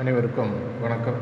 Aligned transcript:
அனைவருக்கும் 0.00 0.52
வணக்கம். 0.82 1.18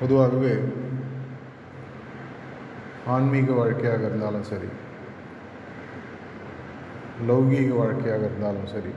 பொதுவாகவே 0.00 0.50
ஆன்மீக 3.06 3.52
வாழ்க்கையாக 3.52 4.02
இருந்தாலும் 4.06 4.46
சரி 4.50 4.68
லௌகீக 7.28 7.70
வாழ்க்கையாக 7.76 8.24
இருந்தாலும் 8.24 8.66
சரி 8.66 8.92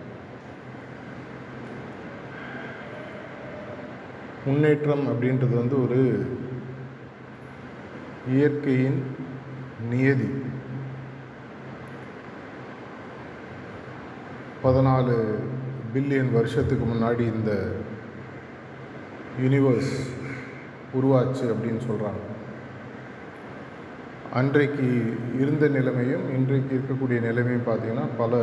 முன்னேற்றம் 4.45 5.05
அப்படின்றது 5.13 5.55
வந்து 5.61 5.77
ஒரு 5.83 6.01
இயற்கையின் 8.35 8.99
நியதி. 9.89 10.29
பதினாலு 14.67 15.13
பில்லியன் 15.93 16.31
வருஷத்துக்கு 16.31 16.85
முன்னாடி 16.85 17.19
இந்த 17.19 17.51
யூனிவர்ஸ் 19.43 19.93
உருவாச்சு 20.97 21.45
அப்படின்னு 21.53 21.81
சொல்கிறாங்க 21.89 22.23
அன்றைக்கு 24.39 24.87
இருந்த 25.39 25.67
நிலைமையும் 25.67 26.25
இன்றைக்கு 26.37 26.71
இருக்கக்கூடிய 26.77 27.19
நிலைமையும் 27.27 27.67
பார்த்திங்கன்னா 27.67 28.05
பல 28.17 28.41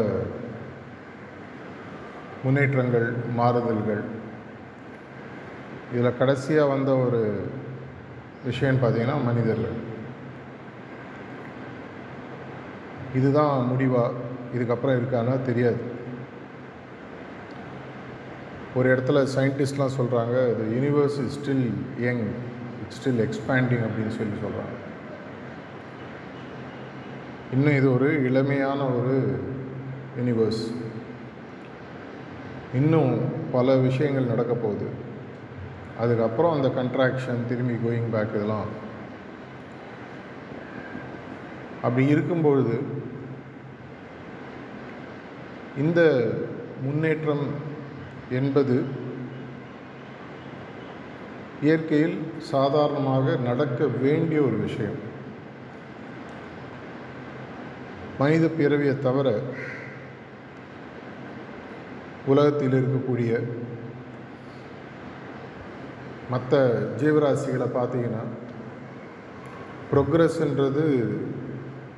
முன்னேற்றங்கள் 2.44 3.08
மாறுதல்கள். 3.36 4.02
இதில் 5.92 6.18
கடைசியாக 6.18 6.72
வந்த 6.72 6.90
ஒரு 6.96 7.20
விஷயம்னு 8.48 8.82
பார்த்திங்கன்னா 8.84 9.16
மனிதர்கள். 9.24 9.76
இதுதான் 13.14 13.66
முடிவாக 13.66 14.12
இதுக்கப்புறம் 14.56 14.98
இருக்கான்னா 14.98 15.36
தெரியாது. 15.50 15.93
ஒரு 18.74 18.96
இடத்துல 18.96 19.18
சயின்டிஸ்ட்லாம் 19.36 19.96
சொல்கிறாங்க 19.98 20.36
the 20.58 20.66
universe 20.76 21.18
is 21.24 21.38
still 21.38 21.66
young 22.00 22.22
it's 22.82 22.98
still 22.98 23.20
expanding 23.26 23.84
அப்படின்னு 23.86 24.14
சொல்லி 24.16 24.36
சொல்கிறாங்க 24.44 24.80
இன்னும் 27.52 27.76
இது 27.76 27.92
ஒரு 27.92 28.08
இளமையான 28.30 28.80
ஒரு 28.98 29.38
யூனிவர்ஸ் 30.18 30.62
இன்னும் 32.74 33.20
பல 33.52 33.76
விஷயங்கள் 33.76 34.24
நடக்க 34.24 34.54
போகுது. 34.54 34.86
அதுக்கப்புறம் 35.98 36.52
அந்த 36.52 36.68
கன்ட்ராக்ஷன் 36.68 37.46
திரும்பி 37.48 37.72
கோயிங் 37.72 38.10
பேக் 38.12 38.34
இதெல்லாம். 38.34 38.66
அப்படி 41.82 42.06
இருக்கும்பொழுது 42.06 42.78
இந்த 45.78 46.00
முன்னேற்றம் 46.82 47.72
என்பது 48.30 48.84
இயற்கையில் 51.62 52.18
சாதாரணமாக 52.38 53.36
நடக்க 53.36 53.86
வேண்டிய 53.86 54.40
ஒரு 54.42 54.56
விஷயம். 54.56 54.96
மனித 58.18 58.48
பிறவியை 58.48 58.98
தவிர 58.98 59.40
உலகத்தில் 62.26 62.72
இருக்கக்கூடிய 62.72 63.48
மற்ற 66.30 66.60
ஜீவராசிகளை 67.00 67.66
பார்த்தீங்கன்னா 67.74 68.22
ப்ரொக்ரஸ்ன்றது 69.92 70.84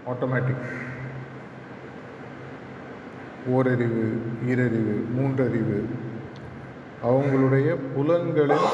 ஆட்டோமேட்டிக் 0.06 0.66
ஓரறிவு 3.48 4.20
ஈரறிவு 4.46 4.96
மூன்றறிவு 5.16 5.86
அவங்களுடைய 7.02 7.68
புலன்களின் 7.94 8.68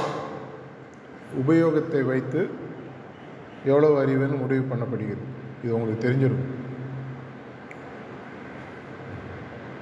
உபயோகத்தை 1.43 2.01
வைத்து 2.11 2.41
எவ்வளவு 3.71 3.95
அறிவுன்னு 4.03 4.43
முடிவு 4.43 4.65
பண்ணப்படுகிறது. 4.71 5.25
இது 5.63 5.75
உங்களுக்கு 5.77 6.05
தெரிஞ்சிடும் 6.07 6.49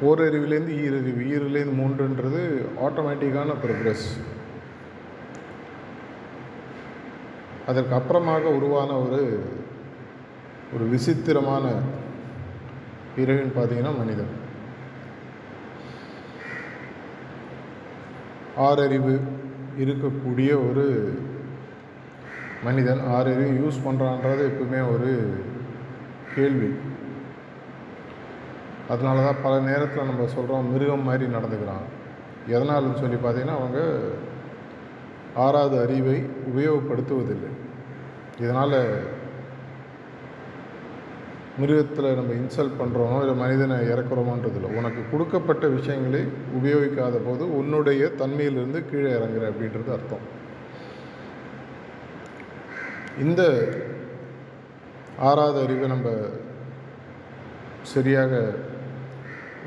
ஓரறிவுலேருந்து 0.08 0.74
ஈரறிவு 0.82 1.22
ஈரிலேருந்து 1.32 1.80
மூன்றுன்றது 1.80 2.42
ஆட்டோமேட்டிக்கான 2.86 3.56
ப்ரோக்ரஸ் 3.64 4.06
அதற்கு 7.70 7.94
அப்புறமாக 7.98 8.44
உருவான 8.58 8.90
ஒரு 9.04 9.22
ஒரு 10.74 10.84
விசித்திரமான 10.92 11.66
பிறவின்னு 13.16 13.56
பார்த்தீங்கன்னா 13.56 13.92
மனிதன். 13.98 14.32
ஆறறிவு 18.58 19.20
இருக்கக்கூடிய 19.78 20.70
ஒரு 20.70 21.18
மனிதன். 22.64 23.00
ஆறறிவு 23.00 23.46
யூஸ் 23.62 23.80
பண்ணுறான்றது 23.86 24.50
எப்பவுமே 24.50 24.92
ஒரு 24.92 25.40
கேள்வி. 26.34 26.74
அதனால 28.88 29.20
தான் 29.20 29.42
பல 29.42 29.60
நேரத்தில் 29.60 30.04
நம்ம 30.04 30.26
சொல்கிறோம் 30.26 30.72
மிருகம் 30.72 31.02
மாதிரி 31.02 31.24
நடந்துக்கிறான். 31.24 31.86
எதனாலன்னு 32.48 32.98
சொல்லி 32.98 33.14
பார்த்தீங்கன்னா 33.14 33.56
அவங்க 33.56 34.00
ஆறாவது 35.34 35.82
அறிவை 35.82 36.30
உபயோகப்படுத்துவதில்லை. 36.56 37.50
இதனால் 38.40 39.18
மிருகத்தில் 41.60 42.16
நம்ம 42.18 42.34
இன்சல்ட் 42.40 42.78
பண்ணுறோமோ 42.80 43.16
இல்லை 43.22 43.34
மனிதனை 43.42 43.76
இறக்குறோமோன்றது 43.92 44.58
இல்லை 44.58 44.70
உனக்கு 44.80 45.02
கொடுக்கப்பட்ட 45.12 45.64
விஷயங்களை 45.76 46.20
உபயோகிக்காத 46.58 47.16
போது 47.26 47.44
உன்னுடைய 47.60 48.10
தன்மையிலிருந்து 48.20 48.80
கீழே 48.90 49.10
இறங்குற 49.18 49.44
அப்படின்றது 49.52 49.90
அர்த்தம். 49.96 50.24
இந்த 53.24 53.42
ஆறாவது 55.28 55.58
அறிவை 55.64 55.88
நம்ம 55.94 56.10
சரியாக 57.94 58.32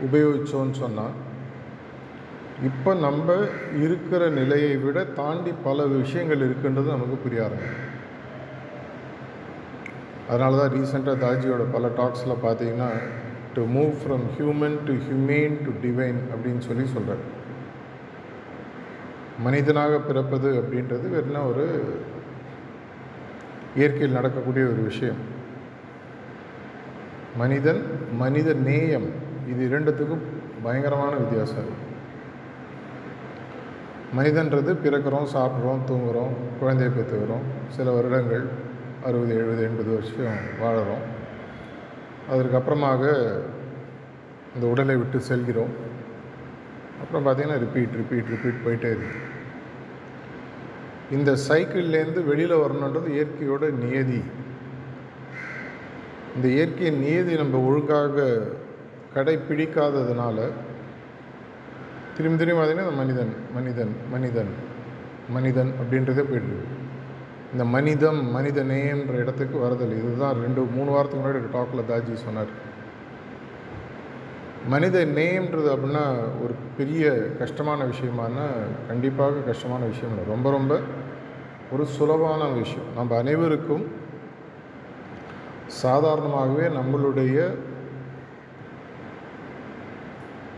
உபயோகித்தோன்னு 0.07 0.75
சொன்னால் 0.83 1.17
இப்போ 2.69 2.91
நம்ம 3.07 3.33
இருக்கிற 3.85 4.23
நிலையை 4.39 4.73
விட 4.83 4.99
தாண்டி 5.19 5.51
பல 5.65 5.85
விஷயங்கள் 5.99 6.45
இருக்குன்றது 6.47 6.95
நமக்கு 6.95 7.17
புரிய 7.23 7.45
ஆரம்பிக்கும். 7.45 7.89
அதனால 10.29 10.57
தான் 10.57 10.71
ரீசெண்டாக 10.71 11.19
தாஜியோட 11.19 11.71
பல 11.71 11.87
டாக்ஸில் 11.87 12.43
பார்த்தீங்கன்னா 12.43 12.89
to 13.53 13.65
move 13.65 13.93
from 14.03 14.21
human 14.39 14.77
to 14.85 14.93
humane 14.93 15.57
to 15.63 15.71
divine 15.81 16.17
அப்படின்னு 16.33 16.59
சொல்லி 16.59 16.85
சொல்கிறார் 16.85 17.41
மனிதனாக 19.43 19.99
பிறப்பது 19.99 20.61
அப்படின்றது 20.61 21.09
வெறும் 21.09 21.45
ஒரு 21.45 21.93
இயற்கையில் 23.75 24.11
நடக்கக்கூடிய 24.11 24.65
ஒரு 24.65 24.81
விஷயம். 24.81 25.15
மனிதன் 27.37 27.83
மனித 28.17 28.53
நேயம் 28.53 29.07
இது 29.47 29.69
இரண்டுத்துக்கும் 29.69 30.21
பயங்கரமான 30.63 31.15
வித்தியாசம் 31.15 31.57
இருக்குது 31.57 31.91
மனிதன்றது 34.17 34.73
பிறக்கிறோம் 34.73 35.27
சாப்பிட்றோம் 35.33 35.83
தூங்குகிறோம் 35.87 36.33
குழந்தையை 36.59 36.95
பெற்றுக்கிறோம் 36.95 37.41
சில 37.69 37.91
வருடங்கள் 37.91 38.62
அறுபது 39.05 39.35
எழுபது 39.35 39.61
எண்பது 39.63 39.89
வருஷம் 39.93 40.43
வாழறோம். 40.61 41.03
அதற்கப்புறமாக 42.31 43.03
இந்த 44.55 44.65
உடலை 44.71 44.95
விட்டு 44.95 45.19
செல்கிறோம். 45.19 45.73
அப்புறம் 47.01 47.25
பார்த்திங்கன்னா 47.25 47.57
ரிப்பீட் 47.63 47.95
ரிப்பீட் 48.01 48.31
ரிப்பீட் 48.33 48.63
போயிட்டே 48.65 48.89
இருக்கு. 48.95 49.21
இந்த 51.11 51.31
சைக்கிள்லேருந்து 51.47 52.21
வெளியில் 52.25 52.61
வரணுன்றது 52.63 53.09
இயற்கையோட 53.17 53.71
நியதி. 53.83 54.21
இந்த 56.35 56.47
இயற்கையின் 56.47 56.99
நியதி 56.99 57.33
நம்ம 57.35 57.59
ஒழுங்காக 57.69 58.27
கடைப்பிடிக்காததுனால 59.15 60.37
திரும்பி 62.15 62.37
திரும்பி 62.37 62.61
பார்த்தீங்கன்னா 62.61 62.95
மனிதன் 63.01 63.33
மனிதன் 63.55 63.93
மனிதன் 64.11 64.53
மனிதன் 65.29 65.71
அப்படின்றதே 65.81 66.23
போயிட்டுருக்கு 66.29 66.81
இந்த 67.53 67.65
மனிதம் 67.65 68.31
மனித 68.31 68.63
நேயன்ற 68.63 69.13
இடத்துக்கு 69.13 69.57
வரதில்லை. 69.57 69.97
இதுதான் 70.05 70.37
ரெண்டு 70.41 70.61
மூணு 70.61 70.91
வாரத்துக்கு 70.91 71.23
முன்னாடி 71.23 71.41
ஒரு 71.41 71.49
டாக்கில் 71.53 71.89
தாஜி 71.91 72.13
சொன்னார். 72.13 72.51
மனித 74.67 75.05
நேயம்ன்றது 75.05 75.69
அப்படின்னா 75.73 76.03
ஒரு 76.43 76.53
பெரிய 76.77 77.11
கஷ்டமான 77.39 77.83
விஷயமானா 77.83 78.45
கண்டிப்பாக 78.87 79.39
கஷ்டமான 79.39 79.85
விஷயம் 79.85 80.09
இல்லை. 80.09 80.23
ரொம்ப 80.27 80.51
ரொம்ப 80.51 80.79
ஒரு 81.71 81.85
சுலபான 81.85 82.47
விஷயம். 82.47 82.89
நம்ம 82.95 83.17
அனைவருக்கும் 83.17 83.85
சாதாரணமாகவே 85.83 86.65
நம்மளுடைய 86.79 87.37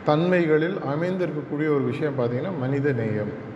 தன்மைகளில் 0.06 0.77
அமைந்திருக்கக்கூடிய 0.94 1.68
ஒரு 1.75 1.86
விஷயம் 1.91 2.19
பார்த்திங்கன்னா 2.19 2.59
மனித 2.59 2.91
நேயம் 2.91 3.53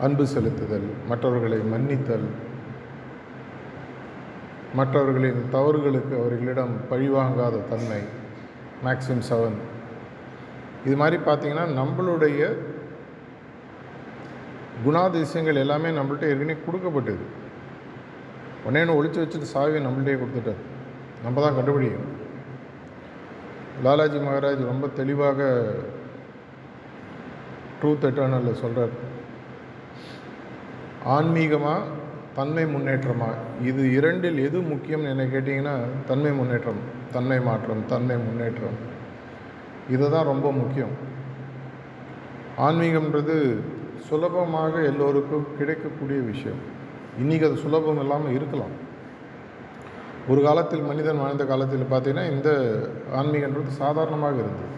அன்பு 0.00 0.24
செலுத்துதல் 0.24 0.88
மற்றவர்களை 1.08 1.58
மன்னித்தல் 1.58 2.28
மற்றவர்களின் 4.74 5.44
தவறுகளுக்கு 5.50 6.14
அவர்களிடம் 6.20 6.74
பழிவாங்காத 6.88 7.56
தன்மை 7.56 8.00
மேக்ஸிம் 8.84 9.22
செவன் 9.30 9.58
இது 10.84 10.96
மாதிரி 10.96 11.16
பார்த்தீங்கன்னா 11.16 11.64
நம்மளுடைய 11.80 12.56
குணாதிசயங்கள் 14.84 15.54
எல்லாமே 15.54 15.88
நம்மள்ட்ட 15.88 16.30
ஏற்கனவே 16.30 16.56
கொடுக்கப்பட்டது. 16.66 17.18
உடனே 18.64 18.92
ஒழிச்சு 18.92 19.20
வச்சுட்டு 19.22 19.52
சாவி 19.54 19.78
நம்மள்டே 19.78 20.18
கொடுத்துட்டார். 20.20 20.62
நம்ம 21.22 21.40
தான் 21.40 21.56
கண்டுபிடிக்கணும் 21.56 22.14
லாலாஜி 23.84 24.18
மகாராஜ் 24.18 24.62
ரொம்ப 24.64 24.86
தெளிவாக 24.86 25.40
ட்ரூத் 27.82 28.06
எட்டர்னலில் 28.08 28.60
சொல்கிறார் 28.62 28.94
ஆன்மீகமாக 31.04 31.97
தன்மை 32.38 32.64
முன்னேற்றமாக 32.74 33.36
இது 33.68 33.82
இரண்டில் 33.98 34.38
எது 34.46 34.58
முக்கியம் 34.72 35.04
என்ன 35.12 35.22
கேட்டிங்கன்னா 35.34 35.74
தன்மை 36.10 36.32
முன்னேற்றம் 36.38 36.82
தன்மை 37.14 37.38
மாற்றம் 37.48 37.82
தன்மை 37.92 38.16
முன்னேற்றம். 38.26 38.78
இதுதான் 39.94 40.28
ரொம்ப 40.32 40.48
முக்கியம். 40.52 40.94
ஆன்மீகம்ன்றது 42.66 43.36
சுலபமாக 44.08 44.74
எல்லோருக்கும் 44.90 45.46
கிடைக்கக்கூடிய 45.58 46.18
விஷயம். 46.32 46.60
இன்றைக்கி 47.22 47.44
அது 47.48 47.56
சுலபம் 47.64 48.00
இல்லாமல் 48.02 48.34
இருக்கலாம். 48.38 48.74
ஒரு 50.32 50.40
காலத்தில் 50.46 50.88
மனிதன் 50.90 51.22
வாழ்ந்த 51.24 51.44
காலத்தில் 51.52 51.90
பார்த்திங்கன்னா 51.92 52.26
இந்த 52.34 52.50
ஆன்மீகன்றது 53.20 53.70
சாதாரணமாக 53.82 54.38
இருந்தது. 54.42 54.74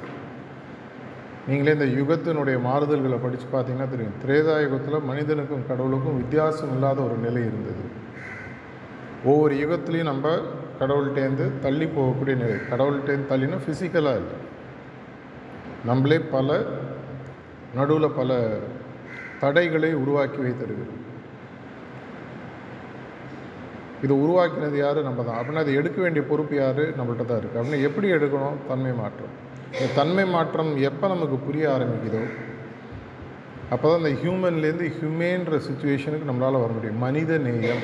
நீங்களே 1.51 1.73
இந்த 1.79 1.87
யுகத்தினுடைய 2.01 2.57
மாறுதல்களை 2.67 3.19
படித்து 3.23 3.47
பார்த்தீங்கன்னா 3.53 3.89
தெரியும். 3.93 4.19
திரேதா 4.23 4.55
யுகத்தில் 4.65 5.07
மனிதனுக்கும் 5.11 5.67
கடவுளுக்கும் 5.69 6.17
வித்தியாசம் 6.17 6.73
இல்லாத 6.73 7.03
ஒரு 7.03 7.17
நிலை 7.17 7.43
இருந்தது. 7.43 7.83
ஒவ்வொரு 9.25 9.55
யுகத்துலேயும் 9.55 10.11
நம்ம 10.11 10.35
கடவுள்கிட்டேருந்து 10.81 11.47
தள்ளி 11.61 11.85
போகக்கூடிய 11.85 12.37
நிலை. 12.37 12.57
கடவுள்கிட்டேருந்து 12.71 13.31
தள்ளினா 13.33 13.59
ஃபிசிக்கலாக 13.65 14.21
இல்லை. 14.23 14.39
நம்மளே 15.85 16.19
பல 16.19 16.61
நடுவில் 17.75 18.17
பல 18.21 18.39
தடைகளை 19.41 19.95
உருவாக்கி 19.95 20.41
வைத்திருக்கிறோம் 20.43 20.97
இதை 24.03 24.17
உருவாக்கினது 24.17 24.77
யார்? 24.77 25.03
நம்ம 25.03 25.23
தான். 25.23 25.39
அப்படின்னா 25.41 25.63
அதை 25.65 25.75
எடுக்க 25.75 26.03
வேண்டிய 26.03 26.27
பொறுப்பு 26.27 26.57
யார்? 26.57 26.83
நம்மள்ட்ட 26.99 27.25
தான் 27.25 27.39
இருக்குது 27.39 27.61
அப்படின்னா 27.61 27.81
எப்படி 27.81 28.13
எடுக்கணும்? 28.13 28.59
தன்மை 28.69 28.93
மாற்றம். 28.93 29.49
இந்த 29.75 29.89
தன்மை 29.99 30.25
மாற்றம் 30.35 30.71
எப்போ 30.89 31.07
நமக்கு 31.15 31.37
புரிய 31.47 31.65
ஆரம்பிக்குதோ 31.75 32.23
அப்போ 33.75 33.85
தான் 33.89 34.01
இந்த 34.03 34.13
ஹியூமன்லேருந்து 34.21 34.87
ஹியூமேன்ற 34.95 35.57
சுச்சுவேஷனுக்கு 35.67 36.29
நம்மளால் 36.31 36.63
வர 36.63 36.71
முடியும். 36.77 37.03
மனித 37.05 37.37
நேயம். 37.45 37.83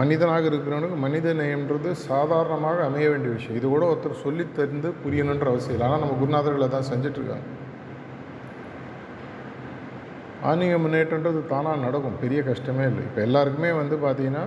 மனிதனாக 0.00 0.48
இருக்கிறவனுக்கு 0.50 0.98
மனித 1.04 1.34
நேயம்ன்றது 1.40 1.90
சாதாரணமாக 2.10 2.84
அமைய 2.88 3.08
வேண்டிய 3.12 3.32
விஷயம். 3.34 3.58
இது 3.58 3.66
கூட 3.74 3.84
ஒருத்தர் 3.92 4.22
சொல்லி 4.22 4.44
தெரிந்து 4.58 4.90
புரியணுன்ற 5.02 5.46
அவசியம் 5.52 5.76
இல்லை. 5.76 5.86
ஆனால் 5.88 6.02
நம்ம 6.04 6.16
குருநாதர்களை 6.22 6.68
தான் 6.76 6.88
செஞ்சிட்ருக்காங்க. 6.92 7.46
ஆன்மீக 10.50 10.76
முன்னேற்றன்றது 10.84 11.40
தானாக 11.52 11.82
நடக்கும். 11.86 12.20
பெரிய 12.22 12.40
கஷ்டமே 12.50 12.86
இல்லை. 12.90 13.02
இப்போ 13.08 13.20
எல்லாருக்குமே 13.28 13.72
வந்து 13.80 13.98
பார்த்திங்கன்னா 14.06 14.44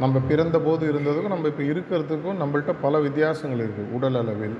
நம்ம 0.00 0.20
பிறந்த 0.28 0.58
போது 0.66 0.82
இருந்ததுக்கும் 0.92 1.34
நம்ம 1.34 1.48
இப்போ 1.50 1.64
இருக்கிறதுக்கும் 1.72 2.40
நம்மள்கிட்ட 2.42 2.72
பல 2.84 2.98
வித்தியாசங்கள் 3.06 3.62
இருக்குது 3.64 3.92
உடல் 3.96 4.18
அளவில். 4.20 4.56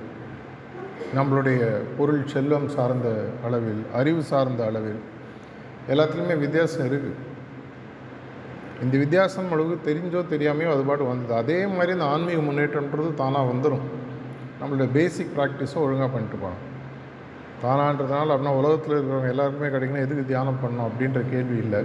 நம்மளுடைய 1.17 1.61
பொருள் 1.97 2.21
செல்வம் 2.33 2.67
சார்ந்த 2.75 3.07
அளவில் 3.47 3.81
அறிவு 3.99 4.21
சார்ந்த 4.31 4.61
அளவில். 4.69 5.01
எல்லாத்துலேயுமே 5.93 6.37
வித்தியாசம் 6.43 6.85
இருக்குது 6.89 7.31
இந்த 8.83 8.95
வித்தியாசம் 9.01 9.51
அளவுக்கு 9.55 9.87
தெரிஞ்சோ 9.89 10.21
தெரியாமையோ 10.33 10.69
அது 10.75 10.83
பாட்டு 10.87 11.05
வந்தது 11.09 11.35
அதே 11.41 11.57
மாதிரி 11.75 11.91
இந்த 11.97 12.05
ஆன்மீக 12.13 12.39
முன்னேற்றம்ன்றது 12.47 13.11
தானாக 13.21 13.49
வந்துடும் 13.51 13.85
நம்மளுடைய 14.59 14.89
பேசிக் 14.97 15.35
ப்ராக்டிஸும் 15.37 15.83
ஒழுங்காக 15.85 16.09
பண்ணிட்டு 16.13 16.37
போகணும். 16.43 16.63
தானான்றதுனால 17.63 18.33
அப்படின்னா 18.33 18.55
உலகத்தில் 18.61 18.95
இருக்கிறவங்க 18.95 19.33
எல்லாருக்குமே 19.33 19.69
கிடைக்கணும் 19.75 20.05
எதுக்கு 20.05 20.25
தியானம் 20.31 20.61
பண்ணோம் 20.63 20.87
அப்படின்ற 20.89 21.21
கேள்வி 21.33 21.57
இல்லை. 21.65 21.81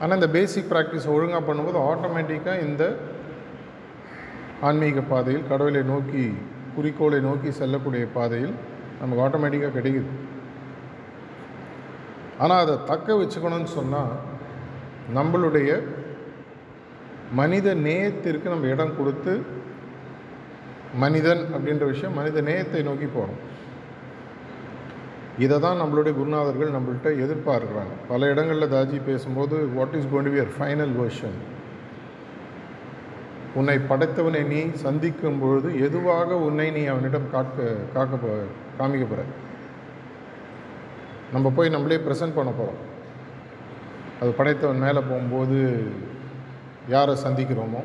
ஆனால் 0.00 0.18
இந்த 0.18 0.28
பேசிக் 0.36 0.70
ப்ராக்டிஸ் 0.72 1.12
ஒழுங்காக 1.14 1.42
பண்ணும்போது 1.46 1.78
ஆட்டோமேட்டிக்காக 1.90 2.64
இந்த 2.68 2.84
ஆன்மீக 4.60 5.00
பாதையில் 5.00 5.48
கடவுளை 5.48 5.82
நோக்கி 5.82 6.24
குறிக்கோளை 6.76 7.20
நோக்கி 7.20 7.50
செல்லக்கூடிய 7.50 8.06
பாதையில் 8.12 8.54
நமக்கு 9.00 9.24
ஆட்டோமேட்டிக்காக 9.24 9.74
கிடைக்குது. 9.76 10.10
ஆனால் 12.38 12.62
அதை 12.64 12.74
தக்க 12.86 13.14
வச்சுக்கணும்னு 13.14 13.70
சொன்னால் 13.78 14.12
நம்மளுடைய 15.16 15.70
மனித 17.40 17.68
நேயத்திற்கு 17.86 18.48
நம்ம 18.48 18.68
இடம் 18.74 18.96
கொடுத்து 18.96 19.32
மனிதன் 20.94 21.42
அப்படின்ற 21.54 21.84
விஷயம் 21.86 22.18
மனித 22.18 22.40
நேயத்தை 22.40 22.82
நோக்கி 22.82 23.06
போகிறோம் 23.06 23.40
இதை 25.44 25.56
தான் 25.64 25.80
நம்மளுடைய 25.80 26.12
குருநாதர்கள் 26.18 26.74
நம்மள்கிட்ட 26.76 27.10
எதிர்பார்க்குறாங்க. 27.24 27.94
பல 28.08 28.28
இடங்களில் 28.32 28.72
தாஜி 28.74 28.98
பேசும்போது 29.08 29.56
what 29.76 29.94
is 29.98 30.08
going 30.12 30.32
be 30.34 30.44
final 30.56 30.94
version 31.00 31.36
உன்னை 33.58 33.76
படைத்தவனை 33.90 34.40
நீ 34.52 34.58
சந்திக்கும் 34.84 35.38
பொழுது 35.42 35.68
எதுவாக 35.86 36.38
உன்னை 36.46 36.66
நீ 36.70 36.82
அவனிடம் 36.86 37.30
காக்க 37.34 37.68
காக்க 37.94 38.16
போ 38.16 38.30
காமிக்க 38.78 39.04
போகிற 39.04 39.22
நம்ம 41.32 41.50
போய் 41.56 41.74
நம்மளே 41.74 42.00
ப்ரெசன்ட் 42.08 42.36
பண்ண 42.36 42.50
போகிறோம் 42.50 42.82
அது 44.20 44.30
படைத்தவன் 44.30 44.84
மேலே 44.86 45.00
போகும்போது 45.10 45.58
யாரை 46.88 47.14
சந்திக்கிறோமோ 47.24 47.82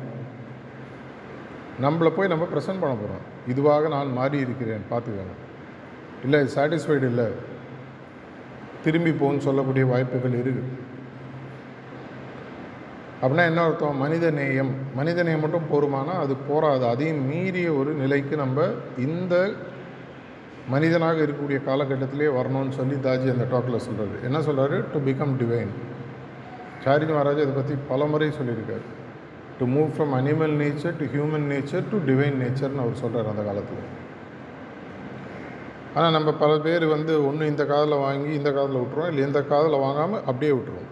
நம்மளை 1.82 2.10
போய் 2.16 2.32
நம்ம 2.32 2.44
ப்ரெசன்ட் 2.52 2.82
பண்ண 2.82 2.94
போகிறோம் 2.96 3.24
இதுவாக 3.52 3.88
நான் 3.88 4.16
மாறி 4.18 4.38
இருக்கிறேன் 4.38 4.84
பார்த்துக்கோங்க. 4.90 5.34
இல்லை 6.24 6.40
சாட்டிஸ்ஃபைடு 6.54 7.06
இல்லை. 7.12 7.28
திரும்பி 8.84 9.12
போன்னு 9.20 9.46
சொல்லக்கூடிய 9.48 9.84
வாய்ப்புகள் 9.92 10.40
இருக்குது 10.40 10.62
அப்படின்னா 13.22 13.44
என்ன 13.50 13.60
அர்த்தம்? 13.66 14.00
மனித 14.04 14.30
நேயம். 14.38 14.72
மனித 14.98 15.18
நேயம் 15.26 15.44
மட்டும் 15.44 15.70
போருமானா 15.72 16.14
அது 16.24 16.34
போராது 16.48 16.84
அதையும் 16.92 17.22
மீறிய 17.30 17.68
ஒரு 17.80 17.92
நிலைக்கு 18.00 18.34
நம்ம 18.42 18.66
இந்த 19.06 19.34
மனிதனாக 20.74 21.18
இருக்கக்கூடிய 21.24 21.58
காலகட்டத்திலே 21.68 22.28
வரணும்னு 22.38 22.76
சொல்லி 22.78 22.96
தாஜி 23.06 23.26
அந்த 23.32 23.46
டாக்கில் 23.54 23.84
சொல்கிறாரு 23.86 24.16
என்ன 24.28 24.38
சொல்கிறாரு 24.46 24.76
to 24.92 25.00
become 25.08 25.34
divine 25.40 25.72
Chari 26.84 27.04
Maharaj 27.10 27.42
இதை 27.44 27.54
பற்றி 27.58 27.74
பல 27.90 28.06
முறை 28.12 28.28
சொல்லியிருக்காரு. 28.38 28.86
To 29.58 29.66
move 29.74 29.90
from 29.96 30.14
animal 30.20 30.54
nature 30.62 30.96
to 31.00 31.06
human 31.14 31.46
nature 31.52 31.84
to 31.92 31.98
divine 32.08 32.40
நேச்சர்னு 32.42 32.82
அவர் 32.84 33.02
சொல்கிறார் 33.02 33.30
அந்த 33.32 33.44
காலத்தில். 33.48 33.84
ஆனால் 35.94 36.14
நம்ம 36.16 36.30
பல 36.32 36.52
பேர் 36.58 36.84
வந்து 36.86 37.12
ஒன்று 37.26 37.46
இந்த 37.46 37.64
காதில் 37.66 38.02
வாங்கி 38.04 38.30
இந்த 38.38 38.50
காதில் 38.52 38.80
விட்டுருவோம். 38.80 39.10
இல்லை 39.12 39.24
இந்த 39.26 39.40
காதில் 39.42 39.82
வாங்காமல் 39.84 40.22
அப்படியே 40.28 40.52
விட்டுருவோம். 40.52 40.90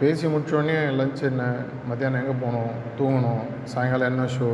பேசி 0.00 0.26
முடிச்சோடனே 0.26 0.78
லஞ்ச் 0.98 1.22
என்ன? 1.30 1.44
மத்தியானம் 1.88 2.20
எங்கே 2.22 2.34
போகணும் 2.42 2.74
தூங்கணும். 2.98 3.44
சாயங்காலம் 3.64 4.10
என்ன 4.10 4.24
ஷோ 4.36 4.48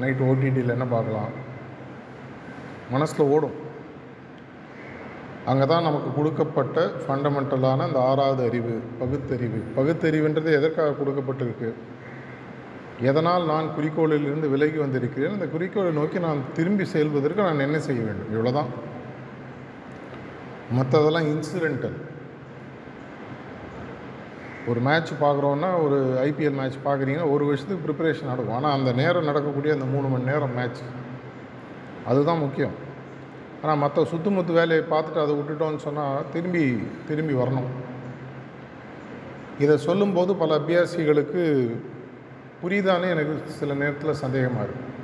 நைட் 0.00 0.22
ஓடிடியில் 0.28 0.74
என்ன 0.76 0.86
பார்க்கலாம்? 0.94 1.32
மனசில் 2.94 3.30
ஓடும். 3.34 3.56
அங்கே 5.50 5.66
தான் 5.66 5.86
நமக்கு 5.88 6.10
கொடுக்கப்பட்ட 6.16 6.80
ஃபண்டமெண்டலான 7.04 7.84
அந்த 7.88 8.00
ஆறாவது 8.08 8.42
அறிவு 8.48 8.74
பகுத்தறிவு. 8.98 9.60
பகுத்தறிவுன்றது 9.76 10.50
எதற்காக 10.58 10.96
கொடுக்கப்பட்டிருக்கு? 11.00 11.70
எதனால் 13.00 13.44
நான் 13.46 13.66
குறிக்கோளிலிருந்து 13.76 14.48
விலகி 14.50 14.78
வந்திருக்கிறேன்? 14.78 15.32
அந்த 15.32 15.46
குறிக்கோளை 15.46 15.92
நோக்கி 15.92 16.18
நான் 16.18 16.40
திரும்பி 16.54 16.84
செல்வதற்கு 16.84 17.42
நான் 17.42 17.66
என்ன 17.66 17.78
செய்ய 17.78 18.02
வேண்டும்? 18.02 18.30
இவ்வளோதான் 18.34 18.70
மற்றதெல்லாம் 20.78 21.28
இன்சிடென்டல் 21.32 21.98
ஒரு 24.66 24.80
மேட்ச் 24.80 25.12
பார்க்குறோன்னா 25.20 25.68
ஒரு 25.84 25.98
ஐபிஎல் 26.24 26.58
மேட்ச் 26.60 26.78
பார்க்குறீங்கன்னா 26.84 27.30
ஒரு 27.30 27.44
வருஷத்துக்கு 27.44 27.84
ப்ரிப்பரேஷன் 27.84 28.30
நடக்கும். 28.32 28.54
ஆனால் 28.54 28.76
அந்த 28.78 28.92
நேரம் 28.92 29.24
நடக்கக்கூடிய 29.24 29.74
அந்த 29.74 29.84
மூணு 29.84 30.08
மணி 30.08 30.30
நேரம் 30.30 30.54
மேட்ச் 30.54 30.82
அதுதான் 32.06 32.38
முக்கியம். 32.38 32.74
ஆனால் 33.62 33.78
மற்ற 33.78 34.06
சுத்துமுத்து 34.10 34.52
வேலையை 34.52 34.84
பார்த்துட்டு 34.90 35.22
அதை 35.22 35.34
விட்டுட்டோன்னு 35.38 35.76
சொன்னால் 35.76 36.26
திரும்பி 36.32 36.82
திரும்பி 37.08 37.34
வரணும். 37.34 37.70
இதை 39.58 39.76
சொல்லும்போது 39.76 40.34
பல 40.34 40.58
அபியாசிகளுக்கு 40.58 41.70
புரியுதானே 42.62 43.08
எனக்கு 43.14 43.34
சில 43.58 43.74
நேரத்தில் 43.74 44.20
சந்தேகமாக 44.22 44.64
இருக்குது 44.66 44.94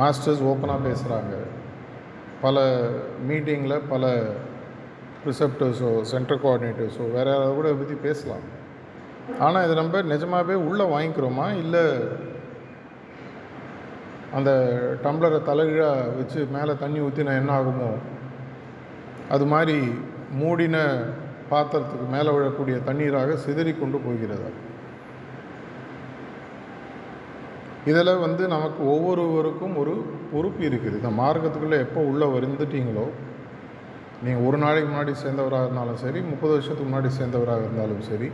மாஸ்டர்ஸ் 0.00 0.42
ஓப்பனாக 0.50 0.86
பேசுகிறாங்க 0.86 1.34
பல 2.40 2.64
மீட்டிங்கில் 3.28 3.84
பல 3.92 4.04
ரிசப்டர்ஸோ 5.26 5.90
சென்டர் 6.12 6.42
கோஆர்டினேட்டர்ஸோ 6.44 7.04
வேறு 7.16 7.30
யாராவது 7.30 7.54
கூட 7.58 7.68
பற்றி 7.72 7.94
பேசலாம். 8.06 8.44
ஆனால் 9.38 9.64
இதை 9.64 9.74
நம்ம 9.76 10.02
நிஜமாகவே 10.02 10.54
உள்ளே 10.68 10.84
வாங்கிக்கிறோமா? 10.84 11.46
இல்லை 11.62 11.84
அந்த 14.38 14.50
டம்ளரை 15.04 15.38
தலைகீழாக 15.42 16.10
வச்சு 16.18 16.40
மேலே 16.56 16.72
தண்ணி 16.82 17.00
ஊற்றினா 17.00 17.38
என்ன 17.40 17.52
ஆகுமோ? 17.58 17.90
அது 19.34 19.44
மாதிரி 19.46 19.78
மூடின 20.40 20.76
பாத்திரத்துக்கு 21.50 22.06
மேலே 22.16 22.30
விழக்கூடிய 22.36 22.76
தண்ணீராக 22.90 23.36
சிதறி 23.46 23.72
கொண்டு 23.72 23.98
போகிறதா? 24.06 24.50
இதில் 27.90 28.20
வந்து 28.24 28.44
நமக்கு 28.54 28.80
ஒவ்வொருவருக்கும் 28.92 29.74
ஒரு 29.80 29.94
பொறுப்பு 30.32 30.62
இருக்குது. 30.68 30.98
இந்த 31.00 31.10
மார்க்கத்துக்குள்ளே 31.20 31.78
எப்போ 31.86 32.00
உள்ளே 32.10 32.26
வந்துட்டீங்களோ 32.34 33.06
நீங்கள் 34.24 34.44
ஒரு 34.48 34.58
நாளைக்கு 34.62 34.88
முன்னாடி 34.90 35.12
சேர்ந்தவராக 35.22 35.66
இருந்தாலும் 35.66 36.02
சரி 36.02 36.20
முப்பது 36.30 36.52
வருஷத்துக்கு 36.54 36.88
முன்னாடி 36.88 37.08
சேர்ந்தவராக 37.18 37.64
இருந்தாலும் 37.66 38.02
சரி 38.10 38.28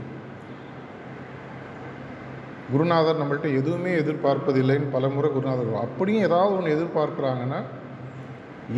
குருநாதர் 2.73 3.21
நம்மள்ட்ட 3.21 3.49
எதுவுமே 3.61 3.93
எதிர்பார்ப்பதில்லைன்னு 4.03 4.93
பல 4.97 5.05
முறை 5.15 5.29
குருநாதர் 5.37 5.71
அப்படியும் 5.85 6.27
ஏதாவது 6.29 6.53
ஒன்று 6.59 6.75
எதிர்பார்க்குறாங்கன்னா 6.77 7.61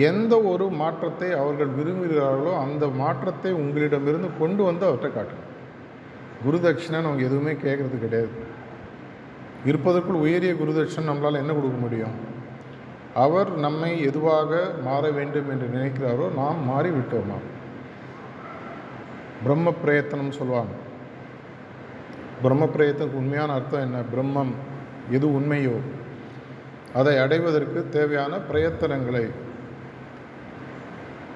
எந்த 0.08 0.34
ஒரு 0.50 0.66
மாற்றத்தை 0.82 1.28
அவர்கள் 1.40 1.76
விரும்புகிறார்களோ 1.78 2.52
அந்த 2.64 2.84
மாற்றத்தை 3.02 3.50
உங்களிடமிருந்து 3.62 4.30
கொண்டு 4.40 4.62
வந்து 4.68 4.86
அவர்கிட்ட 4.88 5.10
காட்டுங்க 5.16 5.46
குரு 6.44 6.58
தட்சிணை 6.64 6.98
அவங்க 7.08 7.24
எதுவுமே 7.28 7.52
கேட்குறது 7.64 7.98
கிடையாது. 8.04 8.32
இருப்பதற்குள் 9.64 10.22
உயரிய 10.24 10.52
குருதட்சன் 10.52 11.08
நம்மளால் 11.10 11.40
என்ன 11.42 11.52
கொடுக்க 11.52 11.76
முடியும்? 11.76 12.14
அவர் 13.14 13.50
நம்மை 13.56 13.90
எதுவாக 14.02 14.70
மாற 14.84 15.10
வேண்டும் 15.10 15.50
என்று 15.50 15.66
நினைக்கிறாரோ 15.74 16.34
நாம் 16.34 16.64
மாறி 16.64 16.90
விட்டோமா 16.90 17.38
பிரம்ம 19.42 19.72
பிரயத்தனம் 19.72 20.36
சொல்லுவாங்க 20.38 20.74
பிரம்ம 22.42 22.64
பிரயத்தனுக்கு 22.64 23.20
உண்மையான 23.22 23.52
அர்த்தம் 23.52 23.80
என்ன? 23.80 23.98
பிரம்மம் 24.14 24.52
எது 25.10 25.26
உண்மையோ 25.40 25.76
அதை 26.94 27.18
அடைவதற்கு 27.18 27.88
தேவையான 27.88 28.38
பிரயத்தனங்களை 28.50 29.24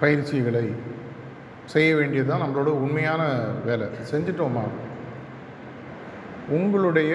பயிற்சிகளை 0.00 0.66
செய்ய 1.64 1.97
வேண்டியது 1.97 2.28
தான் 2.28 2.42
நம்மளோட 2.42 2.71
உண்மையான 2.85 3.23
வேலை. 3.64 3.87
செஞ்சிட்டோமா? 4.12 4.64
உங்களுடைய 6.49 7.12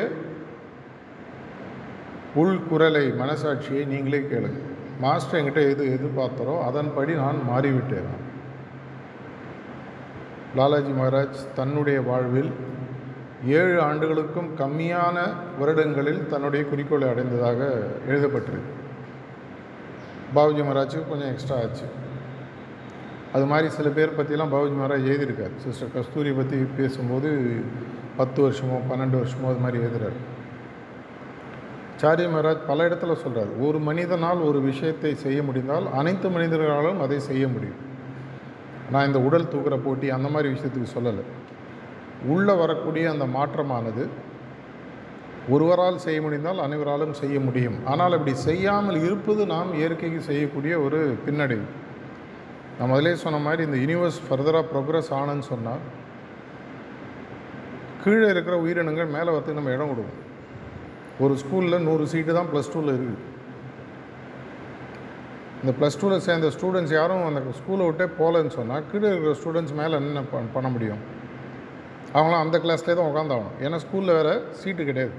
உள்குரலை 2.36 3.06
மனசாட்சியை 3.22 3.86
நீங்களே 3.86 4.20
கேளுங்க. 4.20 4.60
மாஸ்டர் 5.00 5.42
என்கிட்ட 5.42 5.70
எது 5.70 6.00
எதிர்பார்த்தாரோ 6.00 6.62
அதன்படி 6.62 7.14
நான் 7.14 7.40
மாறிவிட்டேன். 7.50 8.12
லாலாஜி 10.56 10.92
மகாராஜ் 10.92 11.42
தன்னுடைய 11.56 12.02
வாழ்வில் 12.02 12.52
ஏழு 13.46 13.82
ஆண்டுகளுக்கும் 13.82 14.58
கம்மியான 14.58 15.34
வருடங்களில் 15.60 16.28
தன்னுடைய 16.28 16.66
குறிக்கோளை 16.66 17.10
அடைந்ததாக 17.10 17.84
எழுதப்பட்டிருக்கு. 18.08 18.72
பாபுஜி 20.36 20.64
மகாராஜுக்கு 20.64 21.10
கொஞ்சம் 21.10 21.32
எக்ஸ்ட்ரா 21.32 21.56
ஆச்சு. 21.56 21.86
அது 23.34 23.46
மாதிரி 23.46 23.70
சில 23.70 23.90
பேர் 23.90 24.18
பற்றிலாம் 24.18 24.54
பாபுஜி 24.54 24.78
மகாராஜ் 24.82 25.10
எழுதியிருக்கார். 25.14 25.56
சிஸ்டர் 25.58 25.94
கஸ்தூரி 25.94 26.32
பற்றி 26.32 26.58
பேசும்போது 26.78 27.62
பத்து 28.18 28.50
வருஷமோ 28.50 28.78
பன்னெண்டு 28.90 29.20
வருஷமோ 29.22 29.46
அது 29.46 29.62
மாதிரி 29.62 29.84
எழுதுறாரு. 29.84 30.31
சாரிய 32.02 32.28
மகாராஜ் 32.34 32.62
பல 32.70 32.86
இடத்துல 32.90 33.16
சொல்கிறார் 33.24 33.52
ஒரு 33.66 33.80
மனிதனால் 33.88 34.40
ஒரு 34.50 34.60
விஷயத்தை 34.70 35.12
செய்ய 35.24 35.40
முடிந்தால் 35.48 35.88
அனைத்து 36.00 36.28
மனிதர்களாலும் 36.36 37.02
அதை 37.06 37.18
செய்ய 37.30 37.46
முடியும். 37.54 37.80
நான் 38.94 39.08
இந்த 39.10 39.20
உடல் 39.28 39.52
தூக்குற 39.52 39.76
போட்டி 39.84 40.08
அந்த 40.16 40.28
மாதிரி 40.34 40.50
விஷயத்துக்கு 40.54 40.96
சொல்லலை. 40.96 41.24
உள்ளே 42.34 42.54
வரக்கூடிய 42.62 43.06
அந்த 43.14 43.26
மாற்றமானது 43.36 44.06
ஒருவரால் 45.54 46.02
செய்ய 46.06 46.20
முடிந்தால் 46.26 46.64
அனைவராலும் 46.66 47.14
செய்ய 47.22 47.38
முடியும். 47.46 47.78
ஆனால் 47.92 48.16
அப்படி 48.18 48.34
செய்யாமல் 48.48 49.00
இருப்பது 49.08 49.46
நாம் 49.54 49.72
இயற்கைக்கு 49.80 50.20
செய்யக்கூடிய 50.30 50.74
ஒரு 50.86 51.00
பின்னடைவு. 51.26 51.68
நான் 52.78 52.92
முதலே 52.94 53.16
சொன்ன 53.26 53.40
மாதிரி 53.46 53.62
இந்த 53.68 53.80
யூனிவர்ஸ் 53.84 54.20
ஃபர்தராக 54.28 54.66
ப்ரோக்ரஸ் 54.74 55.14
ஆனன்னு 55.22 55.48
சொன்னால் 55.52 55.82
கீழே 58.04 58.28
இருக்கிற 58.34 58.56
உயிரினங்கள் 58.66 59.16
மேலே 59.16 59.30
வரத்துக்கு 59.32 59.62
நம்ம 59.62 59.74
இடம் 59.78 59.92
கொடுக்கணும் 59.92 60.28
ஒரு 61.22 61.36
ஸ்கூலில் 61.36 61.80
நூறு 61.80 62.08
சீட்டு 62.08 62.34
தான் 62.34 62.46
ப்ளஸ் 62.54 62.78
டூவில் 62.78 62.96
இருக்குது. 62.96 63.30
இந்த 65.64 65.74
ப்ளஸ் 65.80 66.00
டூவில் 66.02 66.18
சேர்ந்த 66.18 66.48
ஸ்டூடெண்ட்ஸ் 66.48 66.94
யாரும் 66.94 67.26
அந்த 67.26 67.42
ஸ்கூலை 67.42 67.86
விட்டே 67.86 68.24
போகலன்னு 68.24 68.48
சொன்னால் 68.48 68.84
கீழே 68.92 69.08
இருக்கிற 69.08 69.36
ஸ்டூடெண்ட்ஸ் 69.36 69.74
மேலே 69.74 69.94
என்ன 69.94 70.22
ப- 70.22 70.38
பண்ண 70.54 70.70
முடியும்? 70.70 70.98
அவங்களாம் 72.14 72.40
அந்த 72.40 72.58
கிளாஸ்லேயே 72.58 72.96
தான் 72.96 72.98
உட்காந்தாகணும் 72.98 73.64
ஏன்னா 73.64 73.80
ஸ்கூலில் 73.80 74.06
வேறு 74.06 74.46
சீட்டு 74.52 74.86
கிடையாது. 74.86 75.14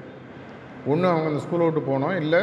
ஒன்று 0.86 1.08
அவங்க 1.08 1.28
அந்த 1.28 1.42
ஸ்கூலை 1.42 1.72
விட்டு 1.72 1.98
போனோம் 1.98 2.16
இல்லை 2.16 2.40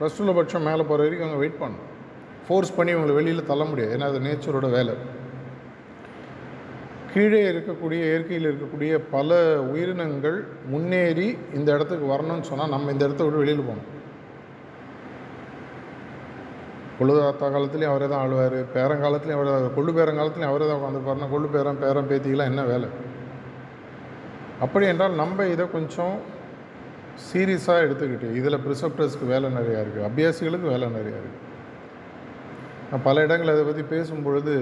ப்ளஸ் 0.00 0.12
டூவில் 0.18 0.34
பட்சம் 0.34 0.62
மேலே 0.62 0.82
போகிற 0.82 1.02
வரைக்கும் 1.02 1.28
அவங்க 1.28 1.36
வெயிட் 1.36 1.60
பண்ணணும். 1.60 1.88
ஃபோர்ஸ் 2.48 2.76
பண்ணி 2.76 2.94
இவங்களை 2.94 3.14
வெளியில் 3.14 3.46
தள்ள 3.46 3.64
முடியாது. 3.64 3.96
ஏன்னா 3.96 4.02
அது 4.02 4.20
நேச்சரோட 4.20 4.70
வேலை. 4.70 4.94
கீழே 7.12 7.40
இருக்கக்கூடிய 7.52 8.00
இயற்கையில் 8.10 8.48
இருக்கக்கூடிய 8.50 8.92
பல 9.14 9.38
உயிரினங்கள் 9.72 10.36
முன்னேறி 10.72 11.28
இந்த 11.54 11.68
இடத்துக்கு 11.76 12.06
வரணும்னு 12.12 12.48
சொன்னால் 12.50 12.68
நம்ம 12.68 12.90
இந்த 12.90 13.04
இடத்த 13.04 13.22
விட்டு 13.24 13.42
வெளியில் 13.42 13.68
போகணும். 13.68 13.88
கொள்ளுதாத்தா 16.98 17.46
காலத்துலேயும் 17.54 17.92
அவரே 17.92 18.06
தான் 18.06 18.22
ஆழ்வார் 18.24 18.56
பேரங்காலத்துலேயும் 18.74 19.38
அவரே 19.38 19.50
தான் 19.50 19.74
கொள்ளு 19.74 19.92
பேரங்காலத்துலேயும் 19.98 20.52
அவரே 20.52 20.66
தான் 20.66 20.78
உட்காந்துருப்பாருனா 20.80 21.28
கொள்ளு 21.30 21.48
பேரன் 21.48 21.78
பேரன் 21.78 22.08
பேத்திக்கெல்லாம் 22.10 22.50
என்ன 22.52 22.62
வேலை? 22.64 22.88
அப்படி 24.60 24.86
என்றால் 24.86 25.14
நம்ம 25.14 25.46
இதை 25.46 25.64
கொஞ்சம் 25.68 26.16
சீரியஸாக 27.28 27.84
எடுத்துக்கிட்டு 27.86 28.28
இதில் 28.34 28.62
ப்ரிசப்டர்ஸ்க்கு 28.64 29.26
வேலை 29.26 29.48
நிறையா 29.50 29.80
இருக்குது 29.82 30.06
அபியாசிகளுக்கு 30.08 30.68
வேலை 30.68 30.88
நிறையா 30.88 31.18
இருக்குது 31.20 31.46
நான் 32.90 33.02
பல 33.02 33.22
இடங்கள் 33.22 33.52
அதை 33.54 33.64
பற்றி 33.64 33.84
பேசும்பொழுது 33.86 34.54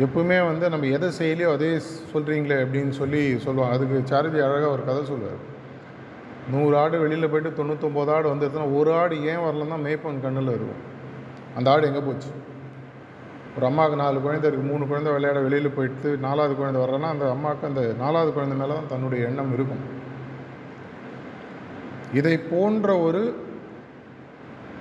எப்பவுமே 0.00 0.36
வந்து 0.48 0.66
நம்ம 0.72 0.86
எதை 0.96 1.08
செய்யலையோ 1.18 1.48
அதே 1.56 1.70
சொல்கிறீங்களே 2.12 2.56
அப்படின்னு 2.64 2.92
சொல்லி 2.98 3.22
சொல்லுவாங்க 3.46 3.74
அதுக்கு 3.76 3.96
சாரதி 4.10 4.38
அழகாக 4.44 4.70
ஒரு 4.74 4.84
கதை 4.86 5.02
சொல்லுவார். 5.10 5.40
நூறு 6.52 6.74
ஆடு 6.82 6.96
வெளியில் 7.02 7.30
போயிட்டு 7.32 7.50
தொண்ணூத்தொம்பது 7.58 8.10
ஆடு 8.14 8.26
வந்துருச்சுன்னா 8.32 8.70
ஒரு 8.78 8.92
ஆடு 9.00 9.16
ஏன் 9.32 9.42
வரலன்னா 9.46 9.76
மேய்ப்பன் 9.86 10.22
கண்ணில் 10.24 10.54
இருக்கும். 10.54 10.80
அந்த 11.56 11.66
ஆடு 11.72 11.88
எங்கே 11.90 12.02
போச்சு? 12.08 12.30
ஒரு 13.56 13.64
அம்மாவுக்கு 13.68 14.02
நாலு 14.02 14.18
குழந்தை 14.20 14.46
இருக்குது 14.50 14.70
மூணு 14.72 14.84
குழந்தை 14.90 15.12
விளையாட 15.12 15.40
வெளியில் 15.46 15.76
போயிட்டு 15.76 16.10
நாலாவது 16.26 16.54
குழந்தை 16.60 16.80
வர்றேன்னா 16.84 17.08
அந்த 17.14 17.30
அம்மாவுக்கு 17.30 17.66
அந்த 17.70 17.82
நாலாவது 18.02 18.32
குழந்தை 18.36 18.56
மேலே 18.58 18.72
தான் 18.78 18.92
தன்னுடைய 18.94 19.28
எண்ணம் 19.30 19.52
இருக்கும். 19.56 19.82
இதை 22.20 22.38
போன்ற 22.52 22.98
ஒரு 22.98 23.22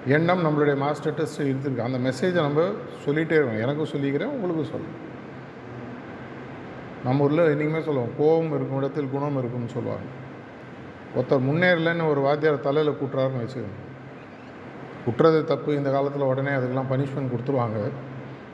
எண்ணம் 0.05 0.43
நம்மளுடைய 0.45 0.77
மாஸ்டர் 0.77 1.13
டெஸ்ட் 1.13 1.41
இருந்திருக்கு. 1.41 1.77
அந்த 1.77 1.97
மெசேஜை 1.97 2.31
நம்ம 2.31 2.61
சொல்லிகிட்டே 3.05 3.37
இருக்கோம். 3.37 3.59
எனக்கும் 3.59 3.91
சொல்லிக்கிறேன் 3.91 4.33
உங்களுக்கும் 4.35 4.71
சொல்லுவேன் 4.73 4.99
நம்ம 7.03 7.23
ஊரில் 7.23 7.37
என்றைக்குமே 7.37 7.83
சொல்லுவோம் 7.83 8.09
கோபம் 8.17 8.53
இருக்கும் 8.55 8.77
இடத்தில் 8.77 9.09
குணம் 9.09 9.37
இருக்கும்னு 9.37 9.67
சொல்லுவாங்க. 9.67 10.07
ஒருத்தர் 11.15 11.45
முன்னேறலைன்னு 11.49 12.09
ஒரு 12.09 12.21
வாத்தியார் 12.21 12.59
தலையில் 12.59 12.97
கூட்டுறாருன்னு 13.01 13.41
வச்சுக்கோங்க. 13.43 13.79
குட்டுறது 15.05 15.43
தப்பு. 15.43 15.75
இந்த 15.75 15.91
காலத்தில் 15.91 16.21
உடனே 16.21 16.49
அதுக்கெல்லாம் 16.49 16.89
பனிஷ்மெண்ட் 16.89 17.31
கொடுத்துருவாங்க. 17.33 17.91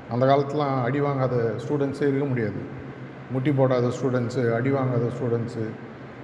அந்த 0.10 0.25
காலத்துலாம் 0.25 0.84
அடி 0.84 1.01
வாங்காத 1.01 1.54
ஸ்டூடெண்ட்ஸே 1.63 2.01
இருக்க 2.01 2.25
முடியாது. 2.25 2.62
முட்டி 3.32 3.51
போடாத 3.51 3.88
ஸ்டூடெண்ட்ஸு 3.88 4.54
அடி 4.54 4.72
வாங்காத 4.72 5.10
ஸ்டூடெண்ட்ஸு 5.18 5.66